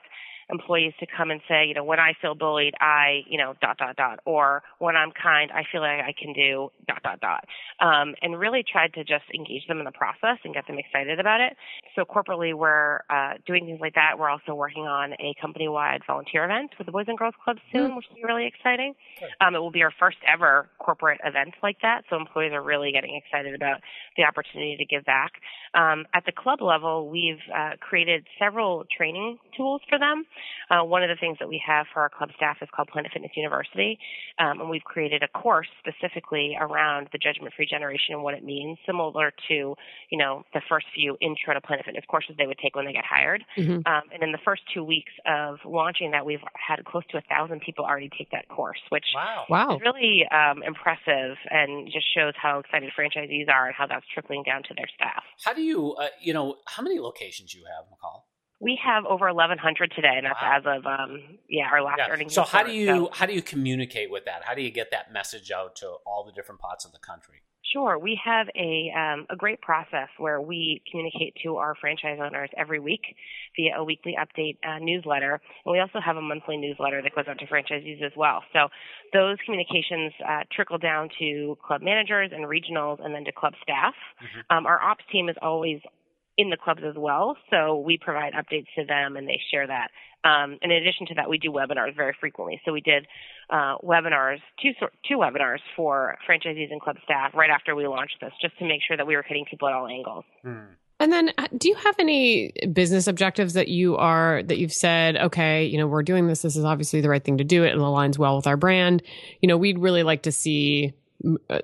employees 0.48 0.92
to 1.00 1.06
come 1.06 1.30
and 1.30 1.40
say, 1.48 1.66
you 1.66 1.74
know, 1.74 1.84
when 1.84 1.98
I 1.98 2.12
feel 2.20 2.34
bullied, 2.34 2.74
I, 2.80 3.22
you 3.28 3.38
know, 3.38 3.54
dot, 3.60 3.78
dot, 3.78 3.96
dot, 3.96 4.20
or 4.24 4.62
when 4.78 4.96
I'm 4.96 5.10
kind, 5.10 5.50
I 5.50 5.62
feel 5.70 5.80
like 5.80 6.00
I 6.00 6.14
can 6.16 6.32
do 6.32 6.70
dot, 6.86 7.02
dot, 7.02 7.20
dot. 7.20 7.44
Um, 7.80 8.14
and 8.22 8.38
really 8.38 8.62
tried 8.62 8.94
to 8.94 9.04
just 9.04 9.24
engage 9.34 9.66
them 9.66 9.78
in 9.78 9.84
the 9.84 9.92
process 9.92 10.38
and 10.44 10.54
get 10.54 10.66
them 10.66 10.78
excited 10.78 11.18
about 11.18 11.40
it. 11.40 11.56
So 11.94 12.04
corporately, 12.04 12.54
we're 12.54 13.00
uh, 13.10 13.34
doing 13.46 13.66
things 13.66 13.80
like 13.80 13.94
that. 13.94 14.18
We're 14.18 14.30
also 14.30 14.54
working 14.54 14.84
on 14.84 15.12
a 15.14 15.34
company-wide 15.40 16.02
volunteer 16.06 16.44
event 16.44 16.72
with 16.78 16.86
the 16.86 16.92
Boys 16.92 17.06
and 17.08 17.18
Girls 17.18 17.34
Club 17.42 17.56
soon, 17.72 17.90
mm. 17.90 17.96
which 17.96 18.06
will 18.08 18.16
be 18.16 18.24
really 18.24 18.46
exciting. 18.46 18.94
Um, 19.40 19.54
it 19.54 19.58
will 19.58 19.70
be 19.70 19.82
our 19.82 19.92
first 19.98 20.18
ever 20.26 20.68
corporate 20.78 21.20
event 21.24 21.54
like 21.62 21.78
that. 21.82 22.02
So 22.08 22.16
employees 22.16 22.52
are 22.52 22.62
really 22.62 22.92
getting 22.92 23.16
excited 23.16 23.54
about 23.54 23.80
the 24.16 24.24
opportunity 24.24 24.76
to 24.78 24.84
give 24.84 25.04
back. 25.04 25.32
Um, 25.74 26.06
at 26.14 26.24
the 26.24 26.32
club 26.32 26.62
level, 26.62 27.08
we've 27.08 27.42
uh, 27.54 27.76
created 27.80 28.26
several 28.38 28.84
training 28.96 29.38
tools 29.56 29.80
for 29.88 29.98
them. 29.98 30.24
Uh, 30.70 30.84
one 30.84 31.02
of 31.02 31.08
the 31.08 31.16
things 31.16 31.36
that 31.40 31.48
we 31.48 31.62
have 31.64 31.86
for 31.92 32.00
our 32.00 32.08
club 32.08 32.30
staff 32.36 32.58
is 32.62 32.68
called 32.74 32.88
Planet 32.88 33.12
Fitness 33.12 33.32
University, 33.36 33.98
um, 34.38 34.60
and 34.60 34.70
we've 34.70 34.84
created 34.84 35.22
a 35.22 35.28
course 35.28 35.68
specifically 35.78 36.56
around 36.60 37.08
the 37.12 37.18
judgment-free 37.18 37.66
generation 37.66 38.14
and 38.14 38.22
what 38.22 38.34
it 38.34 38.44
means, 38.44 38.78
similar 38.86 39.32
to 39.48 39.74
you 40.10 40.18
know 40.18 40.44
the 40.54 40.60
first 40.68 40.86
few 40.94 41.16
intro 41.20 41.54
to 41.54 41.60
Planet 41.60 41.84
Fitness 41.84 42.04
courses 42.08 42.34
they 42.38 42.46
would 42.46 42.58
take 42.58 42.74
when 42.76 42.86
they 42.86 42.92
get 42.92 43.04
hired. 43.04 43.44
Mm-hmm. 43.56 43.86
Um, 43.86 44.02
and 44.12 44.22
in 44.22 44.32
the 44.32 44.38
first 44.44 44.62
two 44.72 44.84
weeks 44.84 45.12
of 45.26 45.58
launching 45.64 46.10
that, 46.12 46.24
we've 46.24 46.40
had 46.54 46.84
close 46.84 47.04
to 47.10 47.18
a 47.18 47.22
thousand 47.22 47.60
people 47.60 47.84
already 47.84 48.10
take 48.16 48.30
that 48.30 48.48
course, 48.48 48.80
which 48.90 49.04
wow. 49.14 49.44
wow. 49.48 49.76
is 49.76 49.80
really 49.82 50.24
um, 50.30 50.62
impressive 50.62 51.36
and 51.50 51.86
just 51.86 52.06
shows 52.14 52.34
how 52.40 52.58
excited 52.58 52.90
franchisees 52.98 53.48
are 53.48 53.66
and 53.66 53.74
how 53.74 53.86
that's 53.86 54.06
trickling 54.12 54.42
down 54.42 54.62
to 54.64 54.74
their 54.74 54.88
staff. 54.94 55.22
How 55.44 55.54
do 55.54 55.62
you, 55.62 55.94
uh, 55.94 56.08
you 56.20 56.32
know, 56.32 56.56
how 56.66 56.82
many 56.82 56.98
locations 56.98 57.54
you 57.54 57.64
have, 57.64 57.86
McCall? 57.86 58.22
We 58.60 58.78
have 58.84 59.04
over 59.04 59.26
1,100 59.26 59.92
today, 59.94 60.14
and 60.16 60.26
that's 60.26 60.40
wow. 60.40 60.56
as 60.56 60.62
of 60.64 60.86
um, 60.86 61.38
yeah 61.48 61.68
our 61.70 61.82
last 61.82 61.98
yeah. 61.98 62.08
earnings. 62.10 62.34
So 62.34 62.42
report, 62.42 62.52
how 62.52 62.62
do 62.64 62.72
you 62.72 62.86
so. 62.86 63.10
how 63.12 63.26
do 63.26 63.34
you 63.34 63.42
communicate 63.42 64.10
with 64.10 64.24
that? 64.24 64.44
How 64.44 64.54
do 64.54 64.62
you 64.62 64.70
get 64.70 64.90
that 64.92 65.12
message 65.12 65.50
out 65.50 65.76
to 65.76 65.96
all 66.06 66.24
the 66.24 66.32
different 66.32 66.60
parts 66.60 66.84
of 66.84 66.92
the 66.92 66.98
country? 66.98 67.42
Sure, 67.72 67.98
we 67.98 68.18
have 68.24 68.46
a 68.54 68.92
um, 68.96 69.26
a 69.28 69.36
great 69.36 69.60
process 69.60 70.08
where 70.18 70.40
we 70.40 70.82
communicate 70.90 71.34
to 71.42 71.56
our 71.56 71.74
franchise 71.74 72.18
owners 72.22 72.48
every 72.56 72.78
week 72.78 73.02
via 73.56 73.76
a 73.76 73.84
weekly 73.84 74.14
update 74.18 74.56
uh, 74.66 74.78
newsletter, 74.78 75.40
and 75.64 75.72
we 75.72 75.80
also 75.80 75.98
have 76.04 76.16
a 76.16 76.22
monthly 76.22 76.56
newsletter 76.56 77.02
that 77.02 77.14
goes 77.14 77.24
out 77.28 77.38
to 77.38 77.46
franchisees 77.46 78.02
as 78.04 78.12
well. 78.16 78.42
So 78.52 78.68
those 79.12 79.36
communications 79.44 80.12
uh, 80.26 80.44
trickle 80.52 80.78
down 80.78 81.08
to 81.18 81.58
club 81.66 81.82
managers 81.82 82.30
and 82.32 82.44
regionals, 82.44 83.04
and 83.04 83.12
then 83.12 83.24
to 83.24 83.32
club 83.32 83.54
staff. 83.62 83.94
Mm-hmm. 84.22 84.56
Um, 84.56 84.66
our 84.66 84.80
ops 84.80 85.04
team 85.10 85.28
is 85.28 85.36
always 85.42 85.80
in 86.38 86.50
the 86.50 86.56
clubs 86.56 86.82
as 86.86 86.94
well. 86.96 87.36
So 87.50 87.78
we 87.78 87.98
provide 87.98 88.32
updates 88.34 88.66
to 88.76 88.84
them 88.84 89.16
and 89.16 89.26
they 89.26 89.40
share 89.50 89.66
that. 89.66 89.88
Um, 90.24 90.58
in 90.60 90.70
addition 90.70 91.06
to 91.08 91.14
that, 91.14 91.30
we 91.30 91.38
do 91.38 91.50
webinars 91.50 91.94
very 91.94 92.14
frequently. 92.18 92.60
So 92.64 92.72
we 92.72 92.80
did 92.80 93.06
uh, 93.48 93.76
webinars, 93.82 94.38
two 94.60 94.72
two 95.08 95.18
webinars 95.18 95.60
for 95.76 96.16
franchisees 96.28 96.72
and 96.72 96.80
club 96.80 96.96
staff 97.04 97.32
right 97.34 97.50
after 97.50 97.74
we 97.76 97.86
launched 97.86 98.16
this, 98.20 98.32
just 98.42 98.58
to 98.58 98.66
make 98.66 98.80
sure 98.86 98.96
that 98.96 99.06
we 99.06 99.14
were 99.14 99.22
hitting 99.22 99.44
people 99.48 99.68
at 99.68 99.74
all 99.74 99.86
angles. 99.86 100.24
Hmm. 100.42 100.74
And 100.98 101.12
then, 101.12 101.30
uh, 101.36 101.46
do 101.56 101.68
you 101.68 101.74
have 101.74 101.94
any 101.98 102.52
business 102.72 103.06
objectives 103.06 103.52
that 103.52 103.68
you 103.68 103.96
are 103.98 104.42
that 104.44 104.58
you've 104.58 104.72
said, 104.72 105.16
okay, 105.16 105.64
you 105.64 105.76
know, 105.78 105.86
we're 105.86 106.02
doing 106.02 106.26
this. 106.26 106.42
This 106.42 106.56
is 106.56 106.64
obviously 106.64 107.02
the 107.02 107.10
right 107.10 107.22
thing 107.22 107.38
to 107.38 107.44
do. 107.44 107.64
It 107.64 107.72
and 107.72 107.80
aligns 107.82 108.18
well 108.18 108.36
with 108.36 108.46
our 108.46 108.56
brand. 108.56 109.02
You 109.42 109.48
know, 109.48 109.58
we'd 109.58 109.78
really 109.78 110.02
like 110.02 110.22
to 110.22 110.32
see 110.32 110.94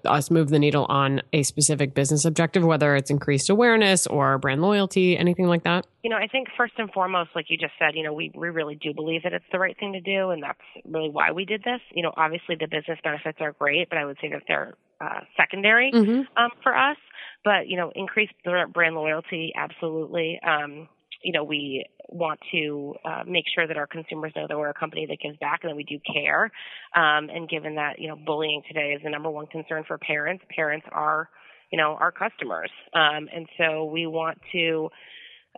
us 0.05 0.31
move 0.31 0.49
the 0.49 0.59
needle 0.59 0.87
on 0.89 1.23
a 1.33 1.43
specific 1.43 1.95
business 1.95 2.25
objective, 2.25 2.65
whether 2.65 2.97
it's 2.97 3.11
increased 3.11 3.51
awareness 3.51 4.07
or 4.07 4.39
brand 4.39 4.63
loyalty, 4.63 5.17
anything 5.17 5.47
like 5.47 5.65
that? 5.65 5.87
You 6.03 6.11
know, 6.11 6.17
I 6.17 6.27
think 6.27 6.49
first 6.57 6.75
and 6.79 6.91
foremost, 6.93 7.31
like 7.35 7.47
you 7.49 7.57
just 7.57 7.75
said, 7.79 7.95
you 7.95 8.03
know, 8.03 8.13
we, 8.13 8.33
we 8.35 8.49
really 8.51 8.75
do 8.75 8.93
believe 8.95 9.23
that 9.25 9.33
it's 9.33 9.45
the 9.53 9.59
right 9.59 9.77
thing 9.79 9.93
to 9.93 10.01
do, 10.01 10.31
and 10.31 10.43
that's 10.43 10.59
really 10.85 11.11
why 11.11 11.33
we 11.33 11.45
did 11.45 11.63
this. 11.63 11.81
You 11.95 12.03
know, 12.03 12.13
obviously 12.17 12.57
the 12.59 12.67
business 12.67 12.99
benefits 13.05 13.39
are 13.41 13.53
great, 13.53 13.89
but 13.89 13.99
I 13.99 14.05
would 14.05 14.19
say 14.21 14.31
that 14.31 14.43
they're 14.49 14.75
uh, 15.01 15.21
secondary 15.37 15.93
mm-hmm. 15.93 16.21
um, 16.43 16.51
for 16.63 16.77
us. 16.77 16.97
But, 17.45 17.67
you 17.67 17.77
know, 17.77 17.91
increased 17.95 18.35
brand 18.45 18.95
loyalty, 18.95 19.53
absolutely. 19.57 20.39
Um, 20.47 20.89
you 21.23 21.33
know, 21.33 21.45
we 21.45 21.87
want 22.09 22.41
to 22.53 22.95
uh, 23.05 23.23
make 23.27 23.45
sure 23.55 23.67
that 23.67 23.77
our 23.77 23.87
consumers 23.87 24.33
know 24.37 24.47
that 24.49 24.57
we're 24.57 24.71
a 24.71 24.75
company 24.75 25.07
that 25.07 25.19
gives 25.23 25.39
back 25.39 25.61
and 25.63 25.71
that 25.71 25.77
we 25.77 25.85
do 25.85 25.99
care. 26.13 26.45
Um, 26.95 27.29
and 27.31 27.49
given 27.49 27.77
that, 27.77 27.99
you 27.99 28.09
know, 28.09 28.17
bullying 28.17 28.63
today 28.67 28.95
is 28.97 29.03
the 29.03 29.11
number 29.11 29.31
one 29.31 29.47
concern 29.47 29.85
for 29.87 29.99
parents, 29.99 30.45
parents 30.55 30.87
are, 30.91 31.29
you 31.71 31.79
know, 31.79 31.97
our 31.99 32.13
customers. 32.13 32.71
Um, 32.95 33.29
and 33.35 33.47
so 33.59 33.85
we 33.85 34.07
want 34.07 34.39
to 34.53 34.91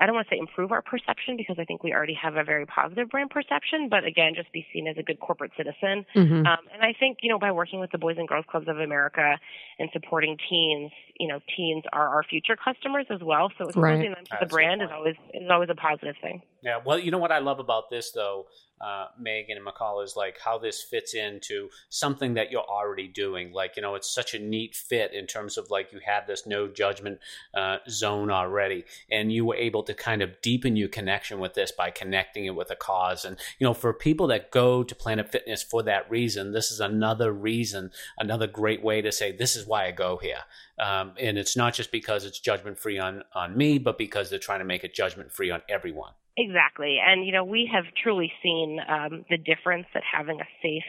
I 0.01 0.07
don't 0.07 0.17
want 0.17 0.27
to 0.29 0.35
say 0.35 0.39
improve 0.39 0.73
our 0.73 0.83
perception 0.83 1.37
because 1.37 1.57
I 1.59 1.65
think 1.65 1.85
we 1.85 1.93
already 1.93 2.19
have 2.21 2.35
a 2.35 2.43
very 2.43 2.67
positive 2.67 3.09
brand 3.11 3.31
perception, 3.31 3.89
but 3.89 4.05
again, 4.05 4.33
just 4.35 4.51
be 4.53 4.67
seen 4.73 4.89
as 4.89 4.97
a 4.99 5.05
good 5.05 5.21
corporate 5.21 5.53
citizen. 5.57 6.05
Mm-hmm. 6.17 6.47
Um, 6.47 6.59
and 6.73 6.83
I 6.83 6.95
think, 6.99 7.19
you 7.23 7.31
know, 7.31 7.39
by 7.39 7.53
working 7.53 7.79
with 7.79 7.93
the 7.93 7.99
Boys 7.99 8.17
and 8.19 8.27
Girls 8.27 8.45
Clubs 8.51 8.67
of 8.69 8.81
America 8.81 9.39
and 9.79 9.89
supporting 9.93 10.37
teens, 10.49 10.93
you 11.19 11.29
know, 11.29 11.41
teens 11.57 11.85
are 11.93 12.09
our 12.09 12.23
future 12.23 12.57
customers 12.57 13.07
as 13.11 13.21
well. 13.23 13.51
So 13.59 13.67
exposing 13.67 13.83
right. 13.83 14.15
them 14.15 14.25
to 14.27 14.37
the 14.41 14.47
brand 14.47 14.83
is 14.83 14.89
always 14.93 15.17
is 15.33 15.49
always 15.51 15.69
a 15.71 15.75
positive 15.75 16.17
thing. 16.23 16.43
Yeah. 16.63 16.81
Well, 16.85 16.99
you 16.99 17.11
know 17.11 17.19
what 17.19 17.33
I 17.33 17.39
love 17.39 17.59
about 17.59 17.91
this 17.91 18.13
though 18.13 18.47
uh, 18.81 19.07
Megan 19.19 19.57
and 19.57 19.67
McCall 19.67 20.05
is 20.05 20.15
like 20.17 20.39
how 20.45 20.59
this 20.59 20.83
fits 20.83 21.15
into 21.15 21.71
something 21.89 22.35
that 22.35 22.51
you're 22.51 22.61
already 22.61 23.09
doing. 23.09 23.53
Like, 23.53 23.77
you 23.77 23.83
know, 23.83 23.95
it's 23.95 24.13
such 24.13 24.35
a 24.35 24.39
neat 24.39 24.75
fit 24.75 25.15
in 25.15 25.27
terms 25.27 25.57
of 25.57 25.71
like 25.71 25.93
you 25.93 26.01
have 26.05 26.27
this 26.27 26.47
no 26.47 26.69
judgment 26.69 27.21
uh, 27.55 27.79
zone 27.89 28.31
already, 28.31 28.85
and 29.11 29.33
you 29.33 29.45
were 29.45 29.55
able 29.55 29.85
to 29.85 29.95
kind 29.95 30.23
of 30.23 30.41
deepen 30.43 30.77
your 30.77 30.89
connection 30.89 31.39
with 31.39 31.55
this 31.55 31.73
by 31.73 31.91
connecting 31.91 32.45
it 32.45 32.55
with 32.55 32.71
a 32.71 32.77
cause. 32.77 33.25
And, 33.25 33.39
you 33.59 33.67
know, 33.67 33.75
for 33.75 33.93
people 33.93 34.27
that 34.27 34.51
go 34.51 34.83
to 34.83 34.95
Planet 34.95 35.31
Fitness 35.31 35.63
for 35.63 35.83
that 35.85 36.11
reason, 36.11 36.53
this 36.53 36.71
is 36.71 36.81
another 36.81 37.33
reason, 37.33 37.91
another 38.19 38.47
great 38.47 38.83
way 38.83 39.01
to 39.01 39.13
say, 39.13 39.33
this 39.33 39.57
is 39.57 39.64
why 39.67 39.87
I 39.87 39.91
go 39.91 40.17
here. 40.17 40.41
Um, 40.79 41.13
and 41.19 41.39
it's 41.39 41.57
not 41.57 41.75
just 41.75 41.93
because 41.93 42.25
it's 42.25 42.39
judgment 42.39 42.79
free 42.79 42.99
on, 42.99 43.23
on 43.35 43.57
me, 43.57 43.79
but 43.79 43.99
because 43.99 44.31
they're 44.31 44.39
trying 44.39 44.61
to 44.61 44.65
make 44.65 44.85
it 44.85 44.95
judgment 44.95 45.33
free 45.33 45.51
on 45.51 45.63
everyone. 45.69 46.13
Exactly. 46.37 46.99
And, 47.05 47.25
you 47.25 47.33
know, 47.33 47.45
we 47.45 47.71
have 47.73 47.85
truly 48.03 48.33
seen 48.43 48.81
um, 48.89 49.25
the 49.31 49.37
difference 49.37 49.87
that 49.95 50.03
having 50.11 50.41
a 50.41 50.49
safe 50.63 50.83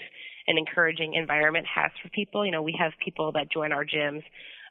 and 0.48 0.58
encouraging 0.58 1.14
environment 1.14 1.66
has 1.74 1.92
for 2.02 2.10
people. 2.10 2.46
You 2.46 2.52
know, 2.52 2.62
we 2.64 2.76
have 2.80 2.94
people 3.04 3.32
that 3.34 3.52
join 3.52 3.72
our 3.72 3.86
gyms, 3.86 4.24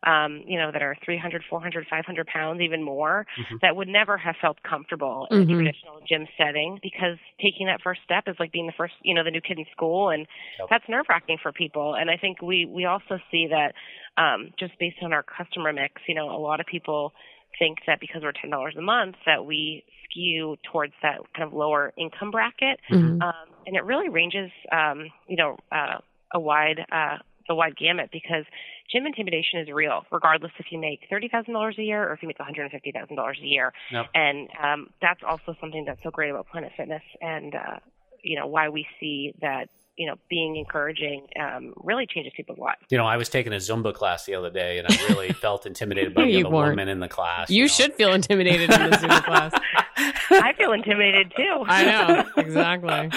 um, 0.06 0.42
you 0.46 0.58
know, 0.58 0.70
that 0.72 0.82
are 0.82 0.96
300, 1.04 1.42
400, 1.48 1.86
500 1.88 2.26
pounds, 2.26 2.60
even 2.60 2.82
more, 2.82 3.26
mm-hmm. 3.38 3.56
that 3.62 3.76
would 3.76 3.88
never 3.88 4.16
have 4.16 4.36
felt 4.40 4.62
comfortable 4.62 5.26
in 5.30 5.38
mm-hmm. 5.38 5.50
a 5.50 5.54
traditional 5.54 6.00
gym 6.08 6.26
setting 6.36 6.78
because 6.82 7.16
taking 7.40 7.66
that 7.66 7.80
first 7.82 8.00
step 8.04 8.24
is 8.26 8.36
like 8.38 8.52
being 8.52 8.66
the 8.66 8.72
first, 8.76 8.94
you 9.02 9.14
know, 9.14 9.24
the 9.24 9.30
new 9.30 9.40
kid 9.40 9.58
in 9.58 9.66
school. 9.72 10.10
And 10.10 10.26
yep. 10.58 10.68
that's 10.70 10.84
nerve 10.88 11.06
wracking 11.08 11.38
for 11.42 11.52
people. 11.52 11.94
And 11.94 12.10
I 12.10 12.16
think 12.16 12.42
we, 12.42 12.66
we 12.66 12.84
also 12.84 13.18
see 13.30 13.48
that 13.48 13.74
um, 14.16 14.50
just 14.58 14.78
based 14.78 14.96
on 15.02 15.12
our 15.12 15.22
customer 15.22 15.72
mix, 15.72 16.02
you 16.06 16.14
know, 16.14 16.30
a 16.30 16.38
lot 16.38 16.60
of 16.60 16.66
people 16.66 17.12
think 17.58 17.78
that 17.86 18.00
because 18.00 18.22
we're 18.22 18.32
ten 18.32 18.50
dollars 18.50 18.74
a 18.76 18.82
month 18.82 19.16
that 19.26 19.44
we 19.46 19.84
skew 20.04 20.56
towards 20.70 20.92
that 21.02 21.18
kind 21.34 21.46
of 21.46 21.52
lower 21.52 21.92
income 21.96 22.30
bracket, 22.30 22.80
mm-hmm. 22.90 23.22
um, 23.22 23.48
and 23.66 23.76
it 23.76 23.84
really 23.84 24.08
ranges, 24.08 24.50
um, 24.72 25.10
you 25.28 25.36
know, 25.36 25.56
uh, 25.72 25.98
a 26.32 26.40
wide 26.40 26.80
uh, 26.90 27.18
a 27.48 27.54
wide 27.54 27.76
gamut 27.76 28.10
because 28.12 28.44
gym 28.90 29.06
intimidation 29.06 29.60
is 29.60 29.68
real, 29.70 30.02
regardless 30.10 30.52
if 30.58 30.66
you 30.70 30.78
make 30.78 31.00
thirty 31.10 31.28
thousand 31.28 31.52
dollars 31.52 31.76
a 31.78 31.82
year 31.82 32.08
or 32.08 32.12
if 32.12 32.22
you 32.22 32.28
make 32.28 32.38
one 32.38 32.46
hundred 32.46 32.62
and 32.62 32.72
fifty 32.72 32.92
thousand 32.92 33.16
dollars 33.16 33.38
a 33.42 33.46
year. 33.46 33.72
Yep. 33.90 34.06
And 34.14 34.48
um, 34.62 34.90
that's 35.00 35.20
also 35.26 35.56
something 35.60 35.84
that's 35.84 36.02
so 36.02 36.10
great 36.10 36.30
about 36.30 36.48
Planet 36.48 36.72
Fitness, 36.76 37.02
and 37.20 37.54
uh, 37.54 37.78
you 38.22 38.38
know 38.38 38.46
why 38.46 38.68
we 38.68 38.86
see 39.00 39.34
that 39.40 39.68
you 39.96 40.06
know, 40.06 40.16
being 40.28 40.56
encouraging 40.56 41.26
um, 41.40 41.72
really 41.76 42.06
changes 42.06 42.32
people's 42.36 42.58
lives. 42.58 42.80
You 42.90 42.98
know, 42.98 43.06
I 43.06 43.16
was 43.16 43.28
taking 43.28 43.52
a 43.52 43.56
Zumba 43.56 43.94
class 43.94 44.26
the 44.26 44.34
other 44.34 44.50
day, 44.50 44.78
and 44.78 44.88
I 44.88 44.96
really 45.08 45.32
felt 45.32 45.66
intimidated 45.66 46.14
by 46.14 46.24
the 46.24 46.44
other 46.44 46.50
woman 46.50 46.88
in 46.88 47.00
the 47.00 47.08
class. 47.08 47.48
You, 47.48 47.56
you 47.56 47.62
know? 47.62 47.68
should 47.68 47.94
feel 47.94 48.12
intimidated 48.12 48.72
in 48.72 48.90
the 48.90 48.96
Zumba 48.96 49.24
class. 49.24 49.52
I 50.30 50.52
feel 50.54 50.72
intimidated 50.72 51.32
too. 51.36 51.64
I 51.66 51.84
know 51.84 52.24
exactly. 52.36 53.10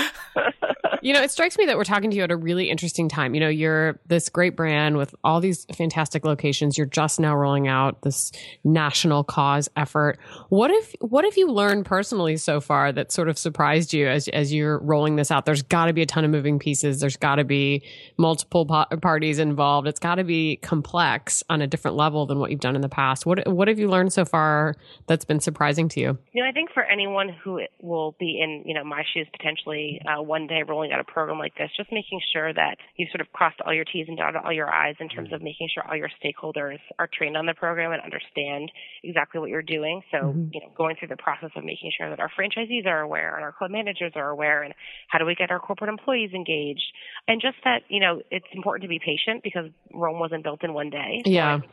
You 1.08 1.14
know, 1.14 1.22
it 1.22 1.32
strikes 1.32 1.58
me 1.58 1.66
that 1.68 1.78
we're 1.78 1.86
talking 1.86 2.12
to 2.12 2.18
you 2.18 2.24
at 2.24 2.32
a 2.32 2.36
really 2.36 2.70
interesting 2.70 3.08
time. 3.08 3.34
You 3.34 3.40
know, 3.40 3.48
you're 3.48 3.98
this 4.08 4.28
great 4.28 4.58
brand 4.58 4.98
with 4.98 5.16
all 5.24 5.40
these 5.40 5.64
fantastic 5.74 6.26
locations. 6.26 6.78
You're 6.78 6.86
just 6.86 7.18
now 7.18 7.34
rolling 7.34 7.66
out 7.66 8.02
this 8.02 8.34
national 8.66 9.24
cause 9.24 9.70
effort. 9.78 10.20
What 10.50 10.70
if 10.70 10.96
what 11.00 11.24
have 11.24 11.38
you 11.38 11.50
learned 11.50 11.86
personally 11.86 12.36
so 12.36 12.60
far 12.60 12.92
that 12.92 13.14
sort 13.14 13.30
of 13.30 13.38
surprised 13.38 13.94
you 13.94 14.06
as 14.06 14.28
as 14.28 14.54
you're 14.54 14.80
rolling 14.80 15.16
this 15.16 15.32
out? 15.32 15.46
There's 15.46 15.62
got 15.62 15.86
to 15.86 15.94
be 15.94 16.02
a 16.02 16.06
ton 16.06 16.26
of 16.26 16.32
moving 16.32 16.60
pieces. 16.60 17.00
There's 17.00 17.16
got 17.16 17.36
to 17.36 17.46
be 17.46 17.84
multiple 18.18 18.66
po- 18.66 18.98
parties 19.02 19.40
involved. 19.40 19.88
It's 19.88 20.02
got 20.02 20.16
to 20.16 20.26
be 20.26 20.58
complex 20.58 21.42
on 21.50 21.62
a 21.62 21.68
different 21.68 21.96
level 21.96 22.26
than 22.26 22.38
what 22.40 22.52
you've 22.52 22.60
done 22.60 22.76
in 22.76 22.82
the 22.82 22.90
past. 22.90 23.26
What 23.26 23.48
what 23.48 23.70
have 23.70 23.80
you 23.80 23.88
learned 23.88 24.12
so 24.12 24.26
far 24.26 24.76
that's 25.06 25.24
been 25.24 25.40
surprising 25.40 25.88
to 25.88 26.02
you? 26.02 26.18
You 26.34 26.44
know, 26.44 26.50
I 26.50 26.52
think 26.52 26.72
for 26.74 26.84
anyone 26.84 27.30
who 27.30 27.62
will 27.80 28.14
be 28.20 28.42
in 28.44 28.64
you 28.66 28.74
know 28.74 28.84
my 28.84 29.04
shoes 29.14 29.28
potentially 29.32 30.02
uh, 30.06 30.22
one 30.22 30.48
day 30.48 30.64
rolling 30.68 30.97
a 31.00 31.04
program 31.04 31.40
like 31.40 31.56
this, 31.58 31.70
just 31.76 31.92
making 31.92 32.22
sure 32.34 32.54
that 32.54 32.78
you've 32.96 33.10
sort 33.10 33.22
of 33.22 33.32
crossed 33.34 33.60
all 33.66 33.74
your 33.74 33.86
T's 33.86 34.06
and 34.08 34.18
dotted 34.18 34.42
all 34.44 34.54
your 34.54 34.70
I's 34.74 34.96
in 35.00 35.10
terms 35.10 35.28
mm-hmm. 35.28 35.36
of 35.36 35.42
making 35.42 35.70
sure 35.74 35.84
all 35.88 35.96
your 35.96 36.10
stakeholders 36.24 36.80
are 37.00 37.10
trained 37.12 37.38
on 37.38 37.46
the 37.46 37.54
program 37.54 37.92
and 37.92 38.02
understand 38.02 38.72
exactly 39.04 39.40
what 39.40 39.50
you're 39.50 39.62
doing. 39.62 40.02
So, 40.12 40.18
mm-hmm. 40.18 40.50
you 40.54 40.62
know, 40.62 40.72
going 40.76 40.96
through 40.98 41.10
the 41.10 41.18
process 41.18 41.52
of 41.56 41.64
making 41.64 41.92
sure 41.98 42.10
that 42.10 42.20
our 42.20 42.32
franchisees 42.38 42.86
are 42.86 43.02
aware 43.02 43.36
and 43.36 43.44
our 43.44 43.52
club 43.52 43.72
managers 43.72 44.14
are 44.16 44.30
aware 44.30 44.64
and 44.64 44.74
how 45.08 45.20
do 45.20 45.26
we 45.26 45.36
get 45.36 45.52
our 45.52 45.60
corporate 45.60 45.90
employees 45.90 46.32
engaged 46.34 46.92
and 47.28 47.42
just 47.42 47.58
that, 47.64 47.84
you 47.90 48.00
know, 48.00 48.22
it's 48.32 48.46
important 48.54 48.84
to 48.84 48.90
be 48.90 49.00
patient 49.00 49.44
because 49.44 49.66
Rome 49.94 50.20
wasn't 50.20 50.44
built 50.44 50.64
in 50.64 50.74
one 50.74 50.90
day. 50.90 51.22
So 51.26 51.32
yeah. 51.32 51.56
Of, 51.56 51.64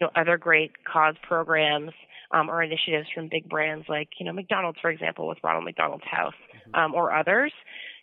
you 0.00 0.06
know, 0.06 0.10
other 0.14 0.36
great 0.38 0.72
cause 0.84 1.14
programs 1.22 1.92
um, 2.32 2.48
or 2.48 2.62
initiatives 2.62 3.08
from 3.14 3.28
big 3.28 3.48
brands 3.48 3.86
like, 3.88 4.08
you 4.18 4.26
know, 4.26 4.32
McDonald's, 4.32 4.78
for 4.80 4.90
example, 4.90 5.28
with 5.28 5.38
Ronald 5.42 5.64
McDonald's 5.64 6.04
House, 6.10 6.34
mm-hmm. 6.34 6.74
um, 6.74 6.94
or 6.94 7.12
others 7.12 7.52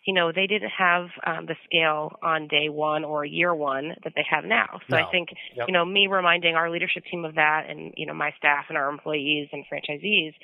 you 0.04 0.14
know, 0.14 0.32
they 0.32 0.46
didn't 0.46 0.70
have 0.76 1.06
um, 1.24 1.46
the 1.46 1.54
scale 1.64 2.18
on 2.22 2.48
day 2.48 2.68
one 2.68 3.04
or 3.04 3.24
year 3.24 3.54
one 3.54 3.94
that 4.02 4.12
they 4.16 4.24
have 4.28 4.44
now. 4.44 4.80
So 4.90 4.96
no. 4.96 5.02
I 5.02 5.10
think, 5.10 5.28
yep. 5.54 5.68
you 5.68 5.72
know, 5.72 5.84
me 5.84 6.08
reminding 6.08 6.56
our 6.56 6.70
leadership 6.70 7.04
team 7.10 7.24
of 7.24 7.36
that 7.36 7.66
and, 7.68 7.92
you 7.96 8.06
know, 8.06 8.14
my 8.14 8.32
staff 8.36 8.64
and 8.68 8.76
our 8.76 8.88
employees 8.88 9.48
and 9.52 9.64
franchisees 9.72 10.34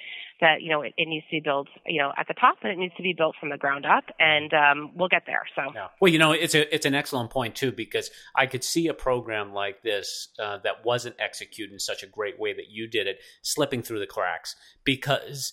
that, 0.41 0.62
you 0.62 0.71
know, 0.71 0.83
it, 0.83 0.95
it 0.97 1.09
needs 1.09 1.27
to 1.27 1.37
be 1.37 1.41
built, 1.41 1.67
you 1.87 2.00
know, 2.00 2.12
at 2.17 2.29
the 2.29 2.35
top 2.35 2.59
and 2.62 2.71
it 2.71 2.79
needs 2.79 2.95
to 2.97 3.03
be 3.03 3.15
built 3.17 3.35
from 3.41 3.50
the 3.50 3.57
ground 3.57 3.85
up 3.85 4.05
and 4.21 4.53
um, 4.55 4.93
we'll 4.95 5.09
get 5.09 5.23
there. 5.27 5.43
So, 5.57 5.62
yeah. 5.75 5.88
well, 6.00 6.12
you 6.12 6.19
know, 6.19 6.31
it's 6.31 6.55
a, 6.55 6.73
it's 6.73 6.87
an 6.87 6.95
excellent 6.95 7.31
point 7.31 7.57
too, 7.57 7.73
because 7.73 8.11
I 8.37 8.47
could 8.47 8.62
see 8.62 8.87
a 8.87 8.95
program 8.95 9.53
like 9.53 9.83
this 9.83 10.29
uh, 10.38 10.59
that 10.62 10.85
wasn't 10.85 11.17
executed 11.19 11.73
in 11.73 11.81
such 11.81 12.05
a 12.05 12.07
great 12.07 12.38
way 12.38 12.53
that 12.53 12.71
you 12.71 12.87
did 12.87 13.09
it 13.09 13.19
slipping 13.43 13.83
through 13.83 13.99
the 13.99 14.07
cracks 14.07 14.55
because 14.85 15.53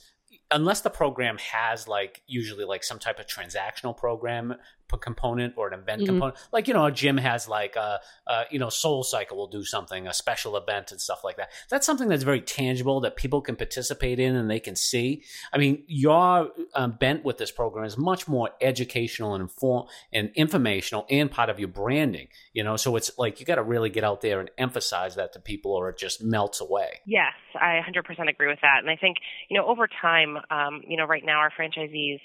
unless 0.51 0.81
the 0.81 0.89
program 0.89 1.37
has 1.37 1.87
like 1.87 2.21
usually 2.27 2.65
like 2.65 2.83
some 2.83 2.99
type 2.99 3.19
of 3.19 3.27
transactional 3.27 3.95
program 3.95 4.55
component 4.99 5.53
or 5.57 5.67
an 5.67 5.79
event 5.79 6.01
mm-hmm. 6.01 6.13
component. 6.13 6.37
Like, 6.51 6.67
you 6.67 6.73
know, 6.73 6.85
a 6.85 6.91
gym 6.91 7.17
has 7.17 7.47
like 7.47 7.75
a, 7.75 7.99
a, 8.27 8.43
you 8.49 8.59
know, 8.59 8.69
Soul 8.69 9.03
Cycle 9.03 9.37
will 9.37 9.47
do 9.47 9.63
something, 9.63 10.07
a 10.07 10.13
special 10.13 10.55
event 10.57 10.91
and 10.91 11.01
stuff 11.01 11.23
like 11.23 11.37
that. 11.37 11.51
That's 11.69 11.85
something 11.85 12.07
that's 12.07 12.23
very 12.23 12.41
tangible 12.41 13.01
that 13.01 13.15
people 13.15 13.41
can 13.41 13.55
participate 13.55 14.19
in 14.19 14.35
and 14.35 14.49
they 14.49 14.59
can 14.59 14.75
see. 14.75 15.23
I 15.53 15.57
mean, 15.57 15.83
your 15.87 16.51
um, 16.73 16.91
bent 16.93 17.23
with 17.23 17.37
this 17.37 17.51
program 17.51 17.85
is 17.85 17.97
much 17.97 18.27
more 18.27 18.51
educational 18.61 19.33
and 19.33 19.41
inform 19.41 19.87
and 20.13 20.31
informational 20.35 21.05
and 21.09 21.29
part 21.29 21.49
of 21.49 21.59
your 21.59 21.67
branding, 21.67 22.27
you 22.53 22.63
know, 22.63 22.77
so 22.77 22.95
it's 22.95 23.11
like 23.17 23.39
you 23.39 23.45
got 23.45 23.55
to 23.55 23.63
really 23.63 23.89
get 23.89 24.03
out 24.03 24.21
there 24.21 24.39
and 24.39 24.49
emphasize 24.57 25.15
that 25.15 25.33
to 25.33 25.39
people 25.39 25.71
or 25.71 25.89
it 25.89 25.97
just 25.97 26.23
melts 26.23 26.61
away. 26.61 26.99
Yes, 27.05 27.33
I 27.55 27.81
100% 27.87 28.29
agree 28.29 28.47
with 28.47 28.59
that. 28.61 28.79
And 28.79 28.89
I 28.89 28.95
think, 28.95 29.17
you 29.49 29.57
know, 29.57 29.67
over 29.67 29.87
time, 30.01 30.37
um, 30.49 30.81
you 30.87 30.97
know, 30.97 31.05
right 31.05 31.23
now 31.23 31.39
our 31.39 31.51
franchisees, 31.51 32.19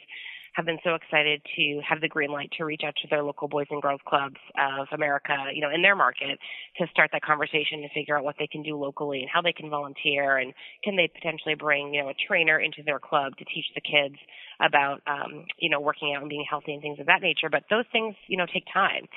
have 0.61 0.67
been 0.67 0.79
so 0.85 0.95
excited 0.95 1.40
to 1.57 1.81
have 1.88 2.00
the 2.02 2.09
green 2.09 2.31
light 2.31 2.50
to 2.59 2.64
reach 2.64 2.83
out 2.85 2.95
to 3.00 3.09
their 3.09 3.23
local 3.23 3.49
boys 3.49 3.67
and 3.71 3.81
girls 3.81 4.00
clubs 4.07 4.37
of 4.59 4.87
America, 4.93 5.35
you 5.55 5.62
know, 5.62 5.71
in 5.75 5.81
their 5.81 5.97
market 5.97 6.38
to 6.76 6.87
start 6.93 7.11
that 7.12 7.23
conversation 7.23 7.81
to 7.81 7.88
figure 7.95 8.17
out 8.17 8.25
what 8.25 8.37
they 8.38 8.47
can 8.47 8.62
do 8.62 8.76
locally 8.76 9.21
and 9.21 9.31
how 9.33 9.40
they 9.40 9.52
can 9.52 9.71
volunteer 9.71 10.37
and 10.37 10.52
can 10.85 10.97
they 10.97 11.09
potentially 11.09 11.55
bring, 11.55 11.95
you 11.95 12.02
know, 12.02 12.11
a 12.11 12.14
trainer 12.29 12.59
into 12.61 12.83
their 12.85 12.99
club 12.99 13.33
to 13.38 13.45
teach 13.47 13.64
the 13.75 13.81
kids 13.81 14.17
about, 14.61 15.00
um, 15.07 15.47
you 15.59 15.71
know, 15.71 15.81
working 15.81 16.14
out 16.14 16.21
and 16.21 16.29
being 16.29 16.45
healthy 16.49 16.75
and 16.75 16.83
things 16.83 17.00
of 17.00 17.07
that 17.07 17.23
nature. 17.23 17.49
But 17.50 17.64
those 17.71 17.87
things, 17.90 18.14
you 18.29 18.37
know, 18.37 18.47
take 18.52 18.64
time. 18.73 19.09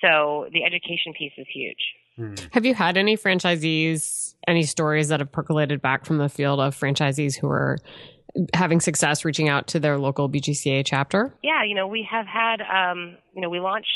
So 0.00 0.46
the 0.52 0.62
education 0.62 1.14
piece 1.18 1.32
is 1.36 1.46
huge. 1.52 1.82
Hmm. 2.16 2.34
Have 2.52 2.64
you 2.64 2.74
had 2.74 2.96
any 2.96 3.16
franchisees, 3.16 4.34
any 4.46 4.64
stories 4.64 5.08
that 5.08 5.20
have 5.20 5.32
percolated 5.32 5.80
back 5.80 6.04
from 6.04 6.18
the 6.18 6.28
field 6.28 6.60
of 6.60 6.78
franchisees 6.78 7.36
who 7.36 7.48
are 7.48 7.78
having 8.54 8.80
success 8.80 9.24
reaching 9.24 9.48
out 9.48 9.66
to 9.68 9.80
their 9.80 9.98
local 9.98 10.28
BGCA 10.28 10.82
chapter? 10.84 11.34
Yeah, 11.42 11.64
you 11.64 11.74
know, 11.74 11.86
we 11.86 12.06
have 12.10 12.26
had, 12.26 12.60
um, 12.62 13.16
you 13.34 13.42
know, 13.42 13.50
we 13.50 13.60
launched, 13.60 13.88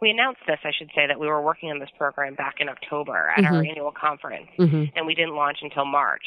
we 0.00 0.10
announced 0.10 0.40
this, 0.46 0.58
I 0.64 0.70
should 0.76 0.90
say, 0.94 1.06
that 1.06 1.18
we 1.20 1.26
were 1.26 1.42
working 1.42 1.70
on 1.70 1.78
this 1.78 1.90
program 1.96 2.34
back 2.34 2.56
in 2.60 2.68
October 2.68 3.30
at 3.36 3.44
mm-hmm. 3.44 3.54
our 3.54 3.64
annual 3.64 3.92
conference, 3.92 4.48
mm-hmm. 4.58 4.84
and 4.96 5.06
we 5.06 5.14
didn't 5.14 5.34
launch 5.34 5.58
until 5.62 5.84
March. 5.84 6.24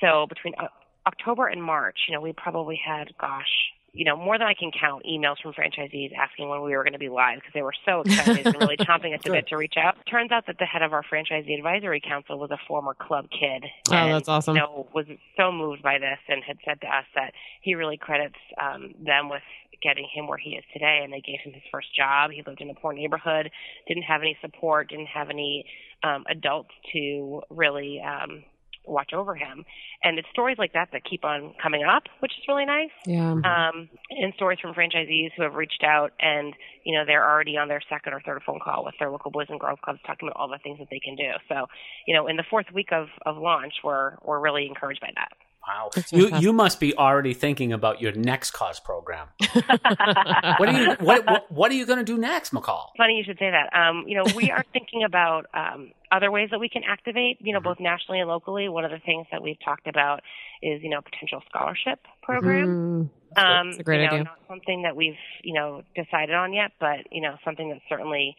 So 0.00 0.26
between 0.28 0.54
uh, 0.58 0.68
October 1.06 1.48
and 1.48 1.62
March, 1.62 1.96
you 2.08 2.14
know, 2.14 2.20
we 2.20 2.32
probably 2.32 2.80
had, 2.84 3.08
gosh, 3.20 3.72
you 3.92 4.04
know, 4.04 4.16
more 4.16 4.38
than 4.38 4.46
I 4.46 4.54
can 4.54 4.70
count 4.70 5.04
emails 5.04 5.36
from 5.42 5.52
franchisees 5.52 6.12
asking 6.14 6.48
when 6.48 6.62
we 6.62 6.76
were 6.76 6.84
going 6.84 6.92
to 6.92 6.98
be 6.98 7.08
live 7.08 7.36
because 7.36 7.52
they 7.54 7.62
were 7.62 7.74
so 7.84 8.02
excited 8.02 8.46
and 8.46 8.56
really 8.60 8.76
chomping 8.78 9.14
at 9.14 9.22
the 9.22 9.30
bit 9.30 9.48
to 9.48 9.56
reach 9.56 9.74
out. 9.76 9.96
Turns 10.10 10.30
out 10.30 10.46
that 10.46 10.58
the 10.58 10.66
head 10.66 10.82
of 10.82 10.92
our 10.92 11.02
franchisee 11.02 11.56
advisory 11.56 12.00
council 12.00 12.38
was 12.38 12.50
a 12.50 12.58
former 12.66 12.94
club 12.94 13.26
kid. 13.30 13.64
Oh, 13.90 13.94
and, 13.94 14.14
that's 14.14 14.28
awesome. 14.28 14.56
You 14.56 14.62
know, 14.62 14.88
was 14.94 15.06
so 15.36 15.50
moved 15.50 15.82
by 15.82 15.98
this 15.98 16.18
and 16.28 16.42
had 16.44 16.58
said 16.64 16.80
to 16.82 16.86
us 16.86 17.06
that 17.14 17.32
he 17.62 17.74
really 17.74 17.96
credits 17.96 18.38
um, 18.60 18.94
them 19.04 19.30
with 19.30 19.42
getting 19.82 20.06
him 20.12 20.26
where 20.26 20.38
he 20.38 20.50
is 20.50 20.64
today. 20.72 21.00
And 21.02 21.12
they 21.12 21.20
gave 21.20 21.40
him 21.42 21.52
his 21.52 21.62
first 21.72 21.94
job. 21.96 22.30
He 22.30 22.42
lived 22.46 22.60
in 22.60 22.70
a 22.70 22.74
poor 22.74 22.92
neighborhood, 22.92 23.50
didn't 23.86 24.02
have 24.04 24.20
any 24.20 24.36
support, 24.40 24.90
didn't 24.90 25.06
have 25.06 25.30
any 25.30 25.64
um, 26.02 26.24
adults 26.28 26.70
to 26.92 27.42
really 27.50 28.00
um, 28.00 28.44
watch 28.88 29.12
over 29.12 29.34
him. 29.34 29.64
And 30.02 30.18
it's 30.18 30.28
stories 30.32 30.58
like 30.58 30.72
that 30.72 30.88
that 30.92 31.04
keep 31.04 31.24
on 31.24 31.54
coming 31.62 31.84
up, 31.84 32.04
which 32.20 32.32
is 32.32 32.44
really 32.48 32.64
nice. 32.64 32.90
Yeah. 33.06 33.32
Um, 33.32 33.88
and 34.10 34.32
stories 34.34 34.58
from 34.60 34.74
franchisees 34.74 35.30
who 35.36 35.42
have 35.42 35.54
reached 35.54 35.84
out 35.84 36.12
and, 36.20 36.54
you 36.84 36.96
know, 36.96 37.04
they're 37.06 37.28
already 37.28 37.56
on 37.56 37.68
their 37.68 37.82
second 37.88 38.12
or 38.12 38.20
third 38.20 38.42
phone 38.46 38.60
call 38.62 38.84
with 38.84 38.94
their 38.98 39.10
local 39.10 39.30
Boys 39.30 39.46
and 39.48 39.60
Girls 39.60 39.78
Clubs 39.84 40.00
talking 40.06 40.28
about 40.28 40.40
all 40.40 40.48
the 40.48 40.58
things 40.62 40.78
that 40.78 40.88
they 40.90 41.00
can 41.00 41.16
do. 41.16 41.30
So, 41.48 41.66
you 42.06 42.14
know, 42.14 42.26
in 42.26 42.36
the 42.36 42.44
fourth 42.48 42.66
week 42.72 42.88
of, 42.92 43.08
of 43.26 43.36
launch, 43.36 43.74
we're, 43.84 44.16
we're 44.24 44.40
really 44.40 44.66
encouraged 44.66 45.00
by 45.00 45.10
that. 45.14 45.32
Wow. 45.68 45.90
You 46.10 46.36
you 46.38 46.52
must 46.52 46.80
be 46.80 46.96
already 46.96 47.34
thinking 47.34 47.72
about 47.72 48.00
your 48.00 48.12
next 48.12 48.52
cause 48.52 48.80
program. 48.80 49.28
what 49.52 50.68
are 50.68 50.82
you 50.82 50.96
what, 51.00 51.26
what, 51.26 51.52
what 51.52 51.70
are 51.70 51.74
you 51.74 51.84
going 51.84 51.98
to 51.98 52.04
do 52.04 52.16
next, 52.16 52.52
McCall? 52.54 52.86
Funny 52.96 53.16
you 53.16 53.24
should 53.24 53.38
say 53.38 53.50
that. 53.50 53.76
Um, 53.76 54.04
you 54.06 54.16
know, 54.16 54.24
we 54.34 54.50
are 54.50 54.64
thinking 54.72 55.04
about 55.04 55.46
um, 55.52 55.92
other 56.10 56.30
ways 56.30 56.48
that 56.52 56.58
we 56.58 56.68
can 56.68 56.82
activate, 56.88 57.38
you 57.40 57.52
know, 57.52 57.58
mm-hmm. 57.58 57.68
both 57.68 57.80
nationally 57.80 58.20
and 58.20 58.28
locally. 58.28 58.68
One 58.68 58.84
of 58.84 58.90
the 58.90 58.98
things 58.98 59.26
that 59.30 59.42
we've 59.42 59.58
talked 59.62 59.86
about 59.86 60.20
is, 60.62 60.82
you 60.82 60.90
know, 60.90 61.00
potential 61.02 61.42
scholarship 61.48 62.00
program. 62.22 63.10
Mm, 63.36 63.38
um, 63.38 63.70
that's 63.70 63.80
a 63.80 63.82
great 63.82 64.00
you 64.00 64.06
know, 64.06 64.12
idea. 64.12 64.24
Not 64.24 64.38
something 64.48 64.82
that 64.82 64.96
we've, 64.96 65.18
you 65.42 65.54
know, 65.54 65.82
decided 65.94 66.34
on 66.34 66.52
yet, 66.52 66.72
but, 66.80 67.12
you 67.12 67.20
know, 67.20 67.36
something 67.44 67.68
that 67.70 67.80
certainly 67.88 68.36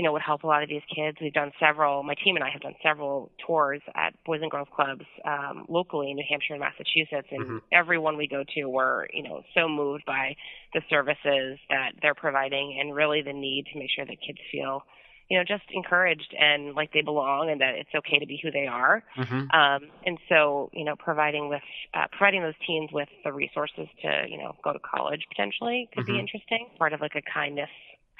you 0.00 0.04
know, 0.04 0.12
would 0.12 0.22
help 0.22 0.44
a 0.44 0.46
lot 0.46 0.62
of 0.62 0.68
these 0.70 0.80
kids. 0.88 1.18
We've 1.20 1.30
done 1.30 1.52
several, 1.60 2.02
my 2.02 2.14
team 2.24 2.34
and 2.34 2.42
I 2.42 2.48
have 2.48 2.62
done 2.62 2.74
several 2.82 3.30
tours 3.46 3.82
at 3.94 4.14
Boys 4.24 4.40
and 4.40 4.50
Girls 4.50 4.68
Clubs 4.74 5.04
um, 5.26 5.66
locally 5.68 6.10
in 6.10 6.16
New 6.16 6.24
Hampshire 6.26 6.54
and 6.54 6.60
Massachusetts. 6.60 7.28
And 7.30 7.44
mm-hmm. 7.44 7.56
every 7.70 7.98
one 7.98 8.16
we 8.16 8.26
go 8.26 8.42
to, 8.54 8.64
we're, 8.64 9.08
you 9.12 9.22
know, 9.22 9.42
so 9.54 9.68
moved 9.68 10.06
by 10.06 10.36
the 10.72 10.80
services 10.88 11.58
that 11.68 11.90
they're 12.00 12.14
providing 12.14 12.78
and 12.80 12.94
really 12.94 13.20
the 13.20 13.34
need 13.34 13.66
to 13.74 13.78
make 13.78 13.90
sure 13.94 14.06
that 14.06 14.16
kids 14.26 14.38
feel, 14.50 14.84
you 15.28 15.36
know, 15.36 15.44
just 15.44 15.64
encouraged 15.70 16.34
and 16.34 16.74
like 16.74 16.94
they 16.94 17.02
belong 17.02 17.50
and 17.50 17.60
that 17.60 17.74
it's 17.74 17.94
okay 17.94 18.18
to 18.20 18.26
be 18.26 18.40
who 18.42 18.50
they 18.50 18.66
are. 18.66 19.04
Mm-hmm. 19.18 19.50
Um, 19.50 19.90
and 20.06 20.16
so, 20.30 20.70
you 20.72 20.86
know, 20.86 20.96
providing 20.96 21.50
with, 21.50 21.60
uh, 21.92 22.06
providing 22.10 22.40
those 22.40 22.56
teens 22.66 22.88
with 22.90 23.10
the 23.22 23.34
resources 23.34 23.86
to, 24.00 24.24
you 24.30 24.38
know, 24.38 24.56
go 24.64 24.72
to 24.72 24.78
college 24.78 25.26
potentially 25.28 25.90
could 25.92 26.04
mm-hmm. 26.04 26.14
be 26.14 26.18
interesting. 26.18 26.68
Part 26.78 26.94
of 26.94 27.02
like 27.02 27.16
a 27.16 27.22
kindness, 27.34 27.68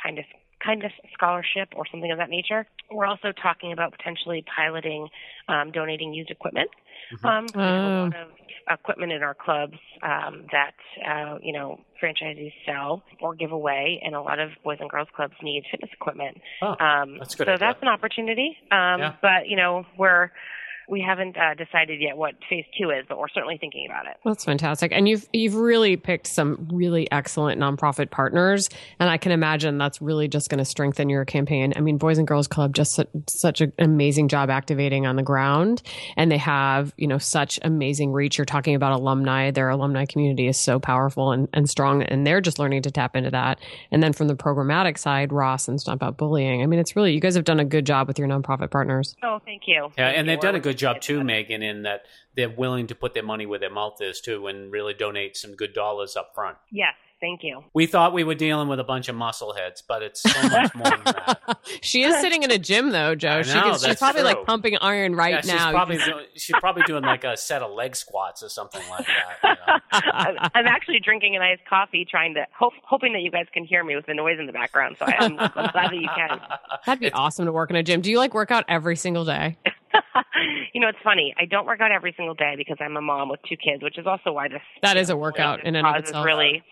kindness 0.05 0.27
kindness 0.65 0.93
scholarship 1.13 1.69
or 1.77 1.85
something 1.91 2.11
of 2.11 2.19
that 2.19 2.31
nature. 2.31 2.67
We're 2.91 3.07
also 3.07 3.33
talking 3.33 3.73
about 3.73 3.93
potentially 3.93 4.45
piloting 4.57 5.09
um, 5.49 5.73
donating 5.73 6.13
used 6.15 6.31
equipment. 6.31 6.71
Mm-hmm. 7.15 7.27
Um, 7.27 7.47
we 7.55 7.63
have 7.63 7.65
a 7.65 8.03
lot 8.03 8.17
of 8.17 8.79
equipment 8.79 9.13
in 9.13 9.23
our 9.23 9.35
clubs 9.35 9.79
um, 10.03 10.47
that 10.53 10.75
uh, 11.07 11.39
you 11.43 11.53
know 11.53 11.81
franchisees 12.03 12.53
sell 12.67 13.03
or 13.21 13.35
give 13.35 13.53
away, 13.53 14.01
and 14.05 14.15
a 14.15 14.21
lot 14.21 14.39
of 14.39 14.51
boys 14.63 14.79
and 14.81 14.89
girls 14.89 15.09
clubs 15.15 15.35
need 15.43 15.65
fitness 15.71 15.91
equipment. 15.93 16.41
Oh, 16.63 16.77
um, 16.79 17.19
that's 17.19 17.35
good. 17.35 17.47
So 17.47 17.53
idea. 17.53 17.59
that's 17.59 17.83
an 17.83 17.89
opportunity. 17.89 18.57
Um, 18.71 19.01
yeah. 19.01 19.15
But 19.21 19.49
you 19.49 19.57
know 19.57 19.87
we're 19.99 20.31
we 20.91 21.01
haven't 21.01 21.37
uh, 21.37 21.55
decided 21.55 22.01
yet 22.01 22.17
what 22.17 22.35
phase 22.49 22.65
two 22.79 22.91
is, 22.91 23.05
but 23.09 23.19
we're 23.19 23.29
certainly 23.29 23.57
thinking 23.59 23.87
about 23.89 24.07
it. 24.07 24.17
That's 24.25 24.45
fantastic, 24.45 24.91
and 24.93 25.09
you've 25.09 25.27
you've 25.33 25.55
really 25.55 25.97
picked 25.97 26.27
some 26.27 26.69
really 26.73 27.11
excellent 27.13 27.61
nonprofit 27.61 28.11
partners, 28.11 28.69
and 28.99 29.09
I 29.09 29.17
can 29.17 29.31
imagine 29.31 29.79
that's 29.79 30.03
really 30.03 30.27
just 30.27 30.51
going 30.51 30.59
to 30.59 30.65
strengthen 30.65 31.09
your 31.09 31.25
campaign. 31.25 31.73
I 31.77 31.81
mean, 31.81 31.97
Boys 31.97 32.19
and 32.19 32.27
Girls 32.27 32.49
Club 32.49 32.75
just 32.75 32.95
su- 32.95 33.05
such 33.29 33.61
an 33.61 33.73
amazing 33.79 34.29
job 34.29 34.51
activating 34.51 35.07
on 35.07 35.15
the 35.15 35.23
ground, 35.23 35.83
and 36.17 36.31
they 36.31 36.39
have 36.39 36.93
you 36.97 37.07
know 37.07 37.19
such 37.19 37.61
amazing 37.63 38.13
reach. 38.13 38.37
You're 38.37 38.45
talking 38.45 38.75
about 38.75 38.93
alumni; 38.93 39.53
their 39.53 39.69
alumni 39.69 40.07
community 40.07 40.49
is 40.49 40.59
so 40.59 40.81
powerful 40.81 41.31
and, 41.31 41.49
and 41.53 41.71
strong, 41.71 42.03
and 42.03 42.27
they're 42.27 42.41
just 42.41 42.59
learning 42.59 42.83
to 42.83 42.91
tap 42.91 43.15
into 43.15 43.31
that. 43.31 43.61
And 43.93 44.03
then 44.03 44.13
from 44.13 44.27
the 44.27 44.35
programmatic 44.35 44.99
side, 44.99 45.33
Ross 45.33 45.69
and 45.69 45.81
Stomp 45.81 46.03
Out 46.03 46.17
Bullying. 46.17 46.63
I 46.63 46.67
mean, 46.67 46.81
it's 46.81 46.97
really 46.97 47.15
you 47.15 47.21
guys 47.21 47.37
have 47.37 47.45
done 47.45 47.61
a 47.61 47.65
good 47.65 47.87
job 47.87 48.09
with 48.09 48.19
your 48.19 48.27
nonprofit 48.27 48.73
partners. 48.73 49.15
Oh, 49.23 49.39
thank 49.45 49.63
you. 49.67 49.91
Yeah, 49.97 50.07
thank 50.07 50.19
and 50.19 50.27
you. 50.27 50.33
they've 50.33 50.41
done 50.41 50.57
a 50.57 50.61
good 50.61 50.80
job 50.81 51.01
too, 51.01 51.23
Megan, 51.23 51.63
in 51.63 51.83
that 51.83 52.07
they're 52.35 52.51
willing 52.51 52.87
to 52.89 52.95
put 52.95 53.15
their 53.15 53.23
money 53.23 53.47
where 53.47 53.59
their 53.59 53.71
mouth 53.71 54.01
is 54.01 54.21
too, 54.21 54.47
and 54.47 54.73
really 54.73 54.95
donate 54.95 55.37
some 55.37 55.55
good 55.55 55.73
dollars 55.73 56.17
up 56.17 56.35
front. 56.35 56.57
Yes, 56.71 56.95
Thank 57.21 57.43
you. 57.43 57.63
We 57.75 57.85
thought 57.85 58.15
we 58.15 58.25
were 58.25 58.35
dealing 58.35 58.69
with 58.69 58.81
a 58.81 58.85
bunch 58.85 59.11
of 59.11 59.15
muscle 59.15 59.53
heads, 59.53 59.83
but 59.87 60.03
it's 60.03 60.23
so 60.23 60.43
much 60.49 60.75
more 60.75 60.89
than 60.91 61.05
that. 61.05 61.59
she 61.83 62.03
is 62.03 62.19
sitting 62.19 62.43
in 62.43 62.51
a 62.51 62.57
gym 62.57 62.91
though, 62.91 63.15
Joe. 63.15 63.39
I 63.39 63.43
she 63.43 63.55
know, 63.55 63.77
she's 63.77 63.97
probably 63.97 64.23
true. 64.23 64.31
like 64.31 64.47
pumping 64.47 64.79
iron 64.79 65.15
right 65.15 65.35
yeah, 65.35 65.41
she's 65.43 65.51
now. 65.51 65.71
Probably 65.71 65.99
doing, 65.99 66.25
she's 66.35 66.57
probably 66.59 66.83
doing 66.85 67.03
like 67.03 67.25
a 67.25 67.37
set 67.37 67.61
of 67.61 67.73
leg 67.73 67.95
squats 67.95 68.43
or 68.43 68.49
something 68.49 68.81
like 68.89 69.07
that. 69.07 69.39
You 69.45 70.01
know? 70.01 70.49
I'm 70.55 70.67
actually 70.67 71.01
drinking 71.01 71.37
a 71.37 71.41
nice 71.41 71.59
coffee, 71.69 72.07
trying 72.11 72.35
to 72.35 72.47
hope, 72.59 72.73
hoping 72.85 73.13
that 73.13 73.21
you 73.21 73.31
guys 73.31 73.47
can 73.53 73.67
hear 73.67 73.85
me 73.85 73.97
with 73.97 74.07
the 74.07 74.15
noise 74.15 74.39
in 74.39 74.47
the 74.47 74.53
background. 74.53 74.97
So 74.99 75.05
I'm, 75.05 75.39
I'm 75.39 75.51
glad 75.51 75.91
that 75.91 75.95
you 75.95 76.09
can. 76.17 76.41
That'd 76.87 77.01
be 77.01 77.07
it's, 77.09 77.17
awesome 77.17 77.45
to 77.45 77.53
work 77.53 77.69
in 77.69 77.77
a 77.77 77.83
gym. 77.83 78.01
Do 78.01 78.11
you 78.11 78.17
like 78.17 78.33
work 78.33 78.51
out 78.51 78.65
every 78.67 78.97
single 78.97 79.27
day? 79.27 79.59
you 80.75 80.81
know, 80.81 80.89
it's 80.89 80.99
funny. 81.05 81.35
I 81.39 81.45
don't 81.45 81.67
work 81.67 81.81
out 81.81 81.93
every 81.93 82.15
single 82.17 82.35
day 82.35 82.55
because 82.57 82.77
I'm 82.81 82.97
a 82.97 83.01
mom 83.01 83.29
with 83.29 83.41
two 83.49 83.57
kids, 83.57 83.83
which 83.83 83.99
is 83.99 84.07
also 84.07 84.33
why 84.33 84.49
this 84.49 84.63
that 84.83 84.97
is 84.97 85.11
a 85.11 85.17
workout 85.17 85.65
in 85.65 85.77
and 85.77 85.87
of 85.87 85.97
itself. 85.97 86.25
Really, 86.25 86.63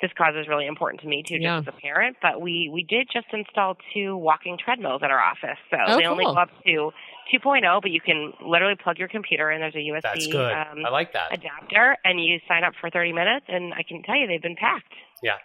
this 0.00 0.10
cause 0.16 0.34
is 0.38 0.46
really 0.48 0.66
important 0.66 1.00
to 1.02 1.08
me 1.08 1.22
too, 1.26 1.34
just 1.36 1.42
Yeah. 1.42 1.58
as 1.58 1.66
a 1.66 1.72
parent. 1.80 2.16
But 2.22 2.40
we 2.40 2.70
we 2.72 2.82
did 2.84 3.08
just 3.12 3.26
install 3.32 3.76
two 3.94 4.16
walking 4.16 4.56
treadmills 4.62 5.02
at 5.02 5.10
our 5.10 5.20
office, 5.20 5.58
so 5.70 5.76
Oh, 5.86 5.96
they 5.98 6.06
only 6.06 6.24
go 6.24 6.32
up 6.34 6.50
to 6.64 6.90
2.0, 7.34 7.82
but 7.82 7.90
you 7.90 8.00
can 8.00 8.32
literally 8.40 8.76
plug 8.82 8.96
your 8.98 9.08
computer 9.08 9.50
in. 9.50 9.60
There's 9.60 9.74
a 9.74 9.78
USB 9.78 10.02
That's 10.02 10.26
good. 10.28 10.52
Um, 10.52 10.86
I 10.86 10.90
like 10.90 11.12
that. 11.12 11.32
adapter, 11.32 11.96
and 12.04 12.22
you 12.24 12.38
sign 12.48 12.64
up 12.64 12.72
for 12.80 12.88
30 12.90 13.12
minutes, 13.12 13.46
and 13.48 13.74
I 13.74 13.82
can 13.86 14.02
tell 14.02 14.16
you 14.16 14.26
they've 14.26 14.40
been 14.40 14.56
packed. 14.56 14.92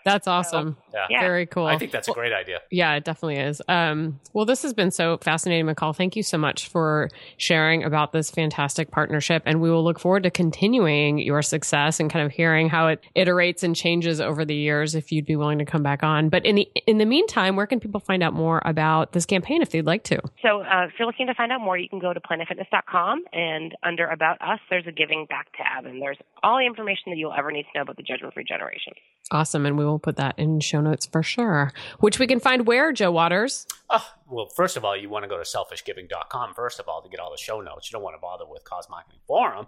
That's 0.04 0.28
awesome. 0.28 0.78
Yeah. 0.94 1.08
Yeah. 1.10 1.22
Very 1.22 1.46
cool. 1.46 1.66
I 1.66 1.78
think 1.78 1.92
that's 1.92 2.08
a 2.08 2.14
great 2.14 2.34
idea. 2.34 2.60
Yeah, 2.72 2.94
it 2.96 3.04
definitely 3.04 3.38
is. 3.38 3.62
Um, 3.68 4.20
well, 4.34 4.46
this 4.46 4.62
has 4.64 4.74
been 4.74 4.92
so 4.92 5.18
fascinating, 5.18 5.66
McCall. 5.66 5.96
Thank 5.96 6.16
you 6.16 6.24
so 6.24 6.38
much 6.38 6.68
for 6.68 7.10
sharing 7.38 7.84
about 7.84 8.12
this 8.14 8.30
fantastic 8.30 8.92
partnership. 8.92 9.44
And 9.46 9.62
we 9.62 9.70
will 9.70 9.84
look 9.84 10.00
forward 10.00 10.24
to 10.24 10.32
continuing 10.32 11.20
your 11.20 11.42
success 11.42 12.00
and 12.00 12.10
kind 12.12 12.26
of 12.26 12.32
hearing 12.32 12.70
how 12.70 12.88
it 12.88 13.04
iterates 13.16 13.64
and 13.64 13.76
changes 13.76 14.22
over 14.22 14.46
the 14.46 14.56
years 14.56 14.96
if 14.96 15.12
you'd 15.12 15.26
be 15.26 15.36
willing 15.36 15.60
to 15.60 15.66
come 15.66 15.84
back 15.84 16.04
on. 16.04 16.30
But 16.30 16.46
in 16.46 16.56
the 16.56 16.70
in 16.88 16.98
the 16.98 17.06
meantime, 17.06 17.56
where 17.56 17.68
can 17.68 17.80
people 17.80 18.00
find 18.00 18.24
out 18.24 18.34
more 18.34 18.62
about 18.66 19.14
this 19.14 19.26
campaign 19.26 19.62
if 19.62 19.72
they'd 19.72 19.86
like 19.86 20.04
to? 20.06 20.20
So 20.42 20.62
uh, 20.62 20.86
if 20.86 20.94
you're 20.98 21.08
looking 21.08 21.28
to 21.28 21.34
find 21.34 21.52
out 21.52 21.62
more, 21.62 21.78
you 21.78 21.90
can 21.90 22.00
go 22.00 22.14
to 22.14 22.20
planetfitness.com, 22.20 23.24
and 23.34 23.76
under 23.84 24.08
About 24.08 24.42
Us, 24.42 24.60
there's 24.70 24.88
a 24.88 24.92
Giving 24.92 25.26
Back 25.30 25.48
tab, 25.58 25.86
and 25.86 26.02
there's 26.02 26.18
all 26.42 26.58
the 26.58 26.66
information 26.66 27.04
that 27.08 27.18
you'll 27.18 27.34
ever 27.34 27.52
need 27.52 27.64
to 27.64 27.70
know 27.76 27.82
about 27.82 27.98
the 27.98 28.04
Judgment 28.04 28.34
Free 28.34 28.44
Generation. 28.44 28.94
Awesome. 29.32 29.66
And 29.66 29.78
we 29.78 29.86
will 29.86 30.00
put 30.00 30.18
that 30.18 30.38
in 30.38 30.60
show 30.60 30.82
notes 30.82 31.06
for 31.06 31.24
sure, 31.24 31.72
which 32.00 32.20
we 32.20 32.28
can 32.28 32.40
find 32.40 32.68
where, 32.68 32.92
Joe 32.92 33.12
Waters? 33.12 33.66
Oh, 33.90 34.06
well, 34.30 34.48
first 34.48 34.78
of 34.78 34.84
all, 34.84 34.98
you 34.98 35.10
want 35.10 35.24
to 35.24 35.30
go 35.30 35.38
to 35.38 35.44
selfishgiving.com, 35.44 36.54
first 36.54 36.80
of 36.80 36.88
all, 36.88 37.02
to 37.02 37.10
get 37.10 37.20
all 37.20 37.32
the 37.32 37.38
show 37.38 37.62
notes. 37.62 37.90
You 37.90 37.96
don't 37.96 38.04
want 38.04 38.16
to 38.16 38.22
bother 38.22 38.46
with 38.48 38.64
Cause 38.64 38.88
Marketing 38.90 39.20
Forum. 39.26 39.68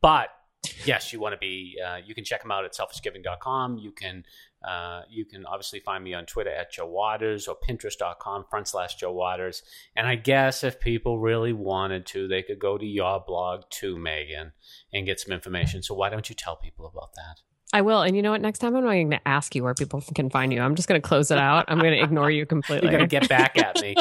But 0.00 0.30
yes, 0.84 1.12
you 1.12 1.20
want 1.20 1.34
to 1.34 1.38
be, 1.38 1.76
uh, 1.86 1.98
you 2.04 2.14
can 2.14 2.24
check 2.24 2.42
them 2.42 2.50
out 2.50 2.64
at 2.64 2.72
selfishgiving.com. 2.72 3.78
You 3.78 3.92
can, 3.92 4.24
uh, 4.66 5.02
you 5.10 5.26
can 5.26 5.44
obviously 5.44 5.80
find 5.80 6.02
me 6.02 6.14
on 6.14 6.24
Twitter 6.24 6.50
at 6.50 6.72
Joe 6.72 6.86
Waters 6.86 7.46
or 7.46 7.56
Pinterest.com 7.56 8.46
front 8.50 8.68
slash 8.68 8.96
Joe 8.96 9.12
Waters. 9.12 9.62
And 9.94 10.06
I 10.06 10.16
guess 10.16 10.64
if 10.64 10.80
people 10.80 11.18
really 11.18 11.52
wanted 11.52 12.06
to, 12.06 12.26
they 12.26 12.42
could 12.42 12.58
go 12.58 12.78
to 12.78 12.86
your 12.86 13.22
blog 13.24 13.64
too, 13.70 13.98
Megan, 13.98 14.52
and 14.92 15.06
get 15.06 15.20
some 15.20 15.32
information. 15.32 15.82
So 15.82 15.94
why 15.94 16.08
don't 16.08 16.28
you 16.28 16.34
tell 16.34 16.56
people 16.56 16.86
about 16.86 17.14
that? 17.14 17.42
I 17.74 17.80
will. 17.80 18.02
And 18.02 18.14
you 18.14 18.22
know 18.22 18.30
what? 18.30 18.40
Next 18.40 18.60
time 18.60 18.76
I'm 18.76 18.84
not 18.84 18.92
going 18.92 19.10
to 19.10 19.28
ask 19.28 19.52
you 19.56 19.64
where 19.64 19.74
people 19.74 20.00
can 20.14 20.30
find 20.30 20.52
you. 20.52 20.60
I'm 20.60 20.76
just 20.76 20.86
going 20.88 21.02
to 21.02 21.06
close 21.06 21.32
it 21.32 21.38
out. 21.38 21.64
I'm 21.66 21.80
going 21.80 21.90
to 21.90 22.00
ignore 22.00 22.30
you 22.30 22.46
completely. 22.46 22.88
You're 22.88 22.98
going 22.98 23.08
to 23.08 23.20
get 23.20 23.28
back 23.28 23.58
at 23.58 23.80
me. 23.82 23.96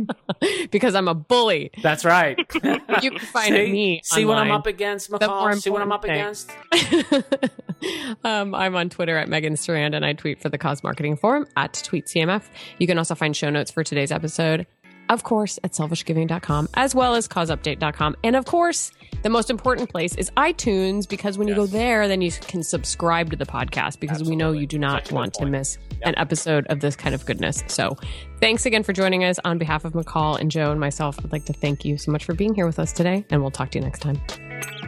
because 0.70 0.94
I'm 0.94 1.06
a 1.06 1.12
bully. 1.12 1.70
That's 1.82 2.04
right. 2.04 2.38
You 3.02 3.12
can 3.12 3.18
find 3.18 3.54
see, 3.54 3.72
me. 3.72 4.00
See 4.04 4.24
what 4.24 4.36
I'm 4.36 4.50
up 4.50 4.66
against, 4.66 5.10
McCall? 5.10 5.60
See 5.60 5.70
what 5.70 5.80
I'm 5.80 5.92
up 5.92 6.02
thing. 6.02 6.12
against? 6.12 6.50
um, 8.24 8.54
I'm 8.54 8.74
on 8.74 8.90
Twitter 8.90 9.16
at 9.16 9.28
Megan 9.28 9.56
Strand 9.56 9.94
and 9.94 10.04
I 10.04 10.12
tweet 10.12 10.40
for 10.40 10.48
the 10.48 10.58
Cause 10.58 10.82
Marketing 10.82 11.16
Forum 11.16 11.46
at 11.56 11.74
TweetCMF. 11.74 12.42
You 12.78 12.86
can 12.86 12.98
also 12.98 13.14
find 13.14 13.34
show 13.34 13.48
notes 13.48 13.70
for 13.70 13.84
today's 13.84 14.12
episode, 14.12 14.66
of 15.10 15.24
course, 15.24 15.58
at 15.62 15.72
selfishgiving.com 15.72 16.68
as 16.74 16.94
well 16.94 17.14
as 17.14 17.28
causeupdate.com. 17.28 18.16
And 18.24 18.36
of 18.36 18.46
course, 18.46 18.92
the 19.22 19.28
most 19.28 19.50
important 19.50 19.90
place 19.90 20.14
is 20.14 20.30
iTunes 20.38 21.06
because 21.06 21.36
when 21.36 21.46
you 21.48 21.54
go 21.54 21.66
there, 21.66 22.08
then 22.08 22.22
you 22.22 22.30
can 22.30 22.62
subscribe 22.62 23.30
to 23.30 23.36
the 23.36 23.44
podcast 23.44 24.00
because 24.00 24.26
we 24.26 24.34
know 24.36 24.52
you 24.52 24.66
do 24.66 24.78
not 24.78 25.02
Such 25.02 25.06
a 25.06 25.08
good 25.10 25.14
want 25.16 25.34
to 25.34 25.38
point. 25.40 25.50
miss 25.50 25.78
an 26.02 26.14
episode 26.16 26.66
of 26.68 26.80
this 26.80 26.96
kind 26.96 27.14
of 27.14 27.26
goodness. 27.26 27.62
So 27.66 27.96
thanks 28.40 28.64
again 28.64 28.82
for 28.82 28.94
joining 28.94 29.24
us. 29.24 29.38
On 29.44 29.58
behalf 29.58 29.84
of 29.84 29.92
McCall 29.92 30.40
and 30.40 30.50
Joe 30.50 30.70
and 30.70 30.80
myself, 30.80 31.18
I'd 31.22 31.32
like 31.32 31.44
to 31.46 31.52
thank 31.52 31.84
you 31.84 31.98
so 31.98 32.10
much 32.10 32.24
for 32.24 32.32
being 32.32 32.54
here 32.54 32.64
with 32.66 32.78
us 32.78 32.92
today, 32.92 33.26
and 33.30 33.42
we'll 33.42 33.50
talk 33.50 33.70
to 33.72 33.78
you 33.78 33.84
next 33.84 34.00
time. 34.00 34.79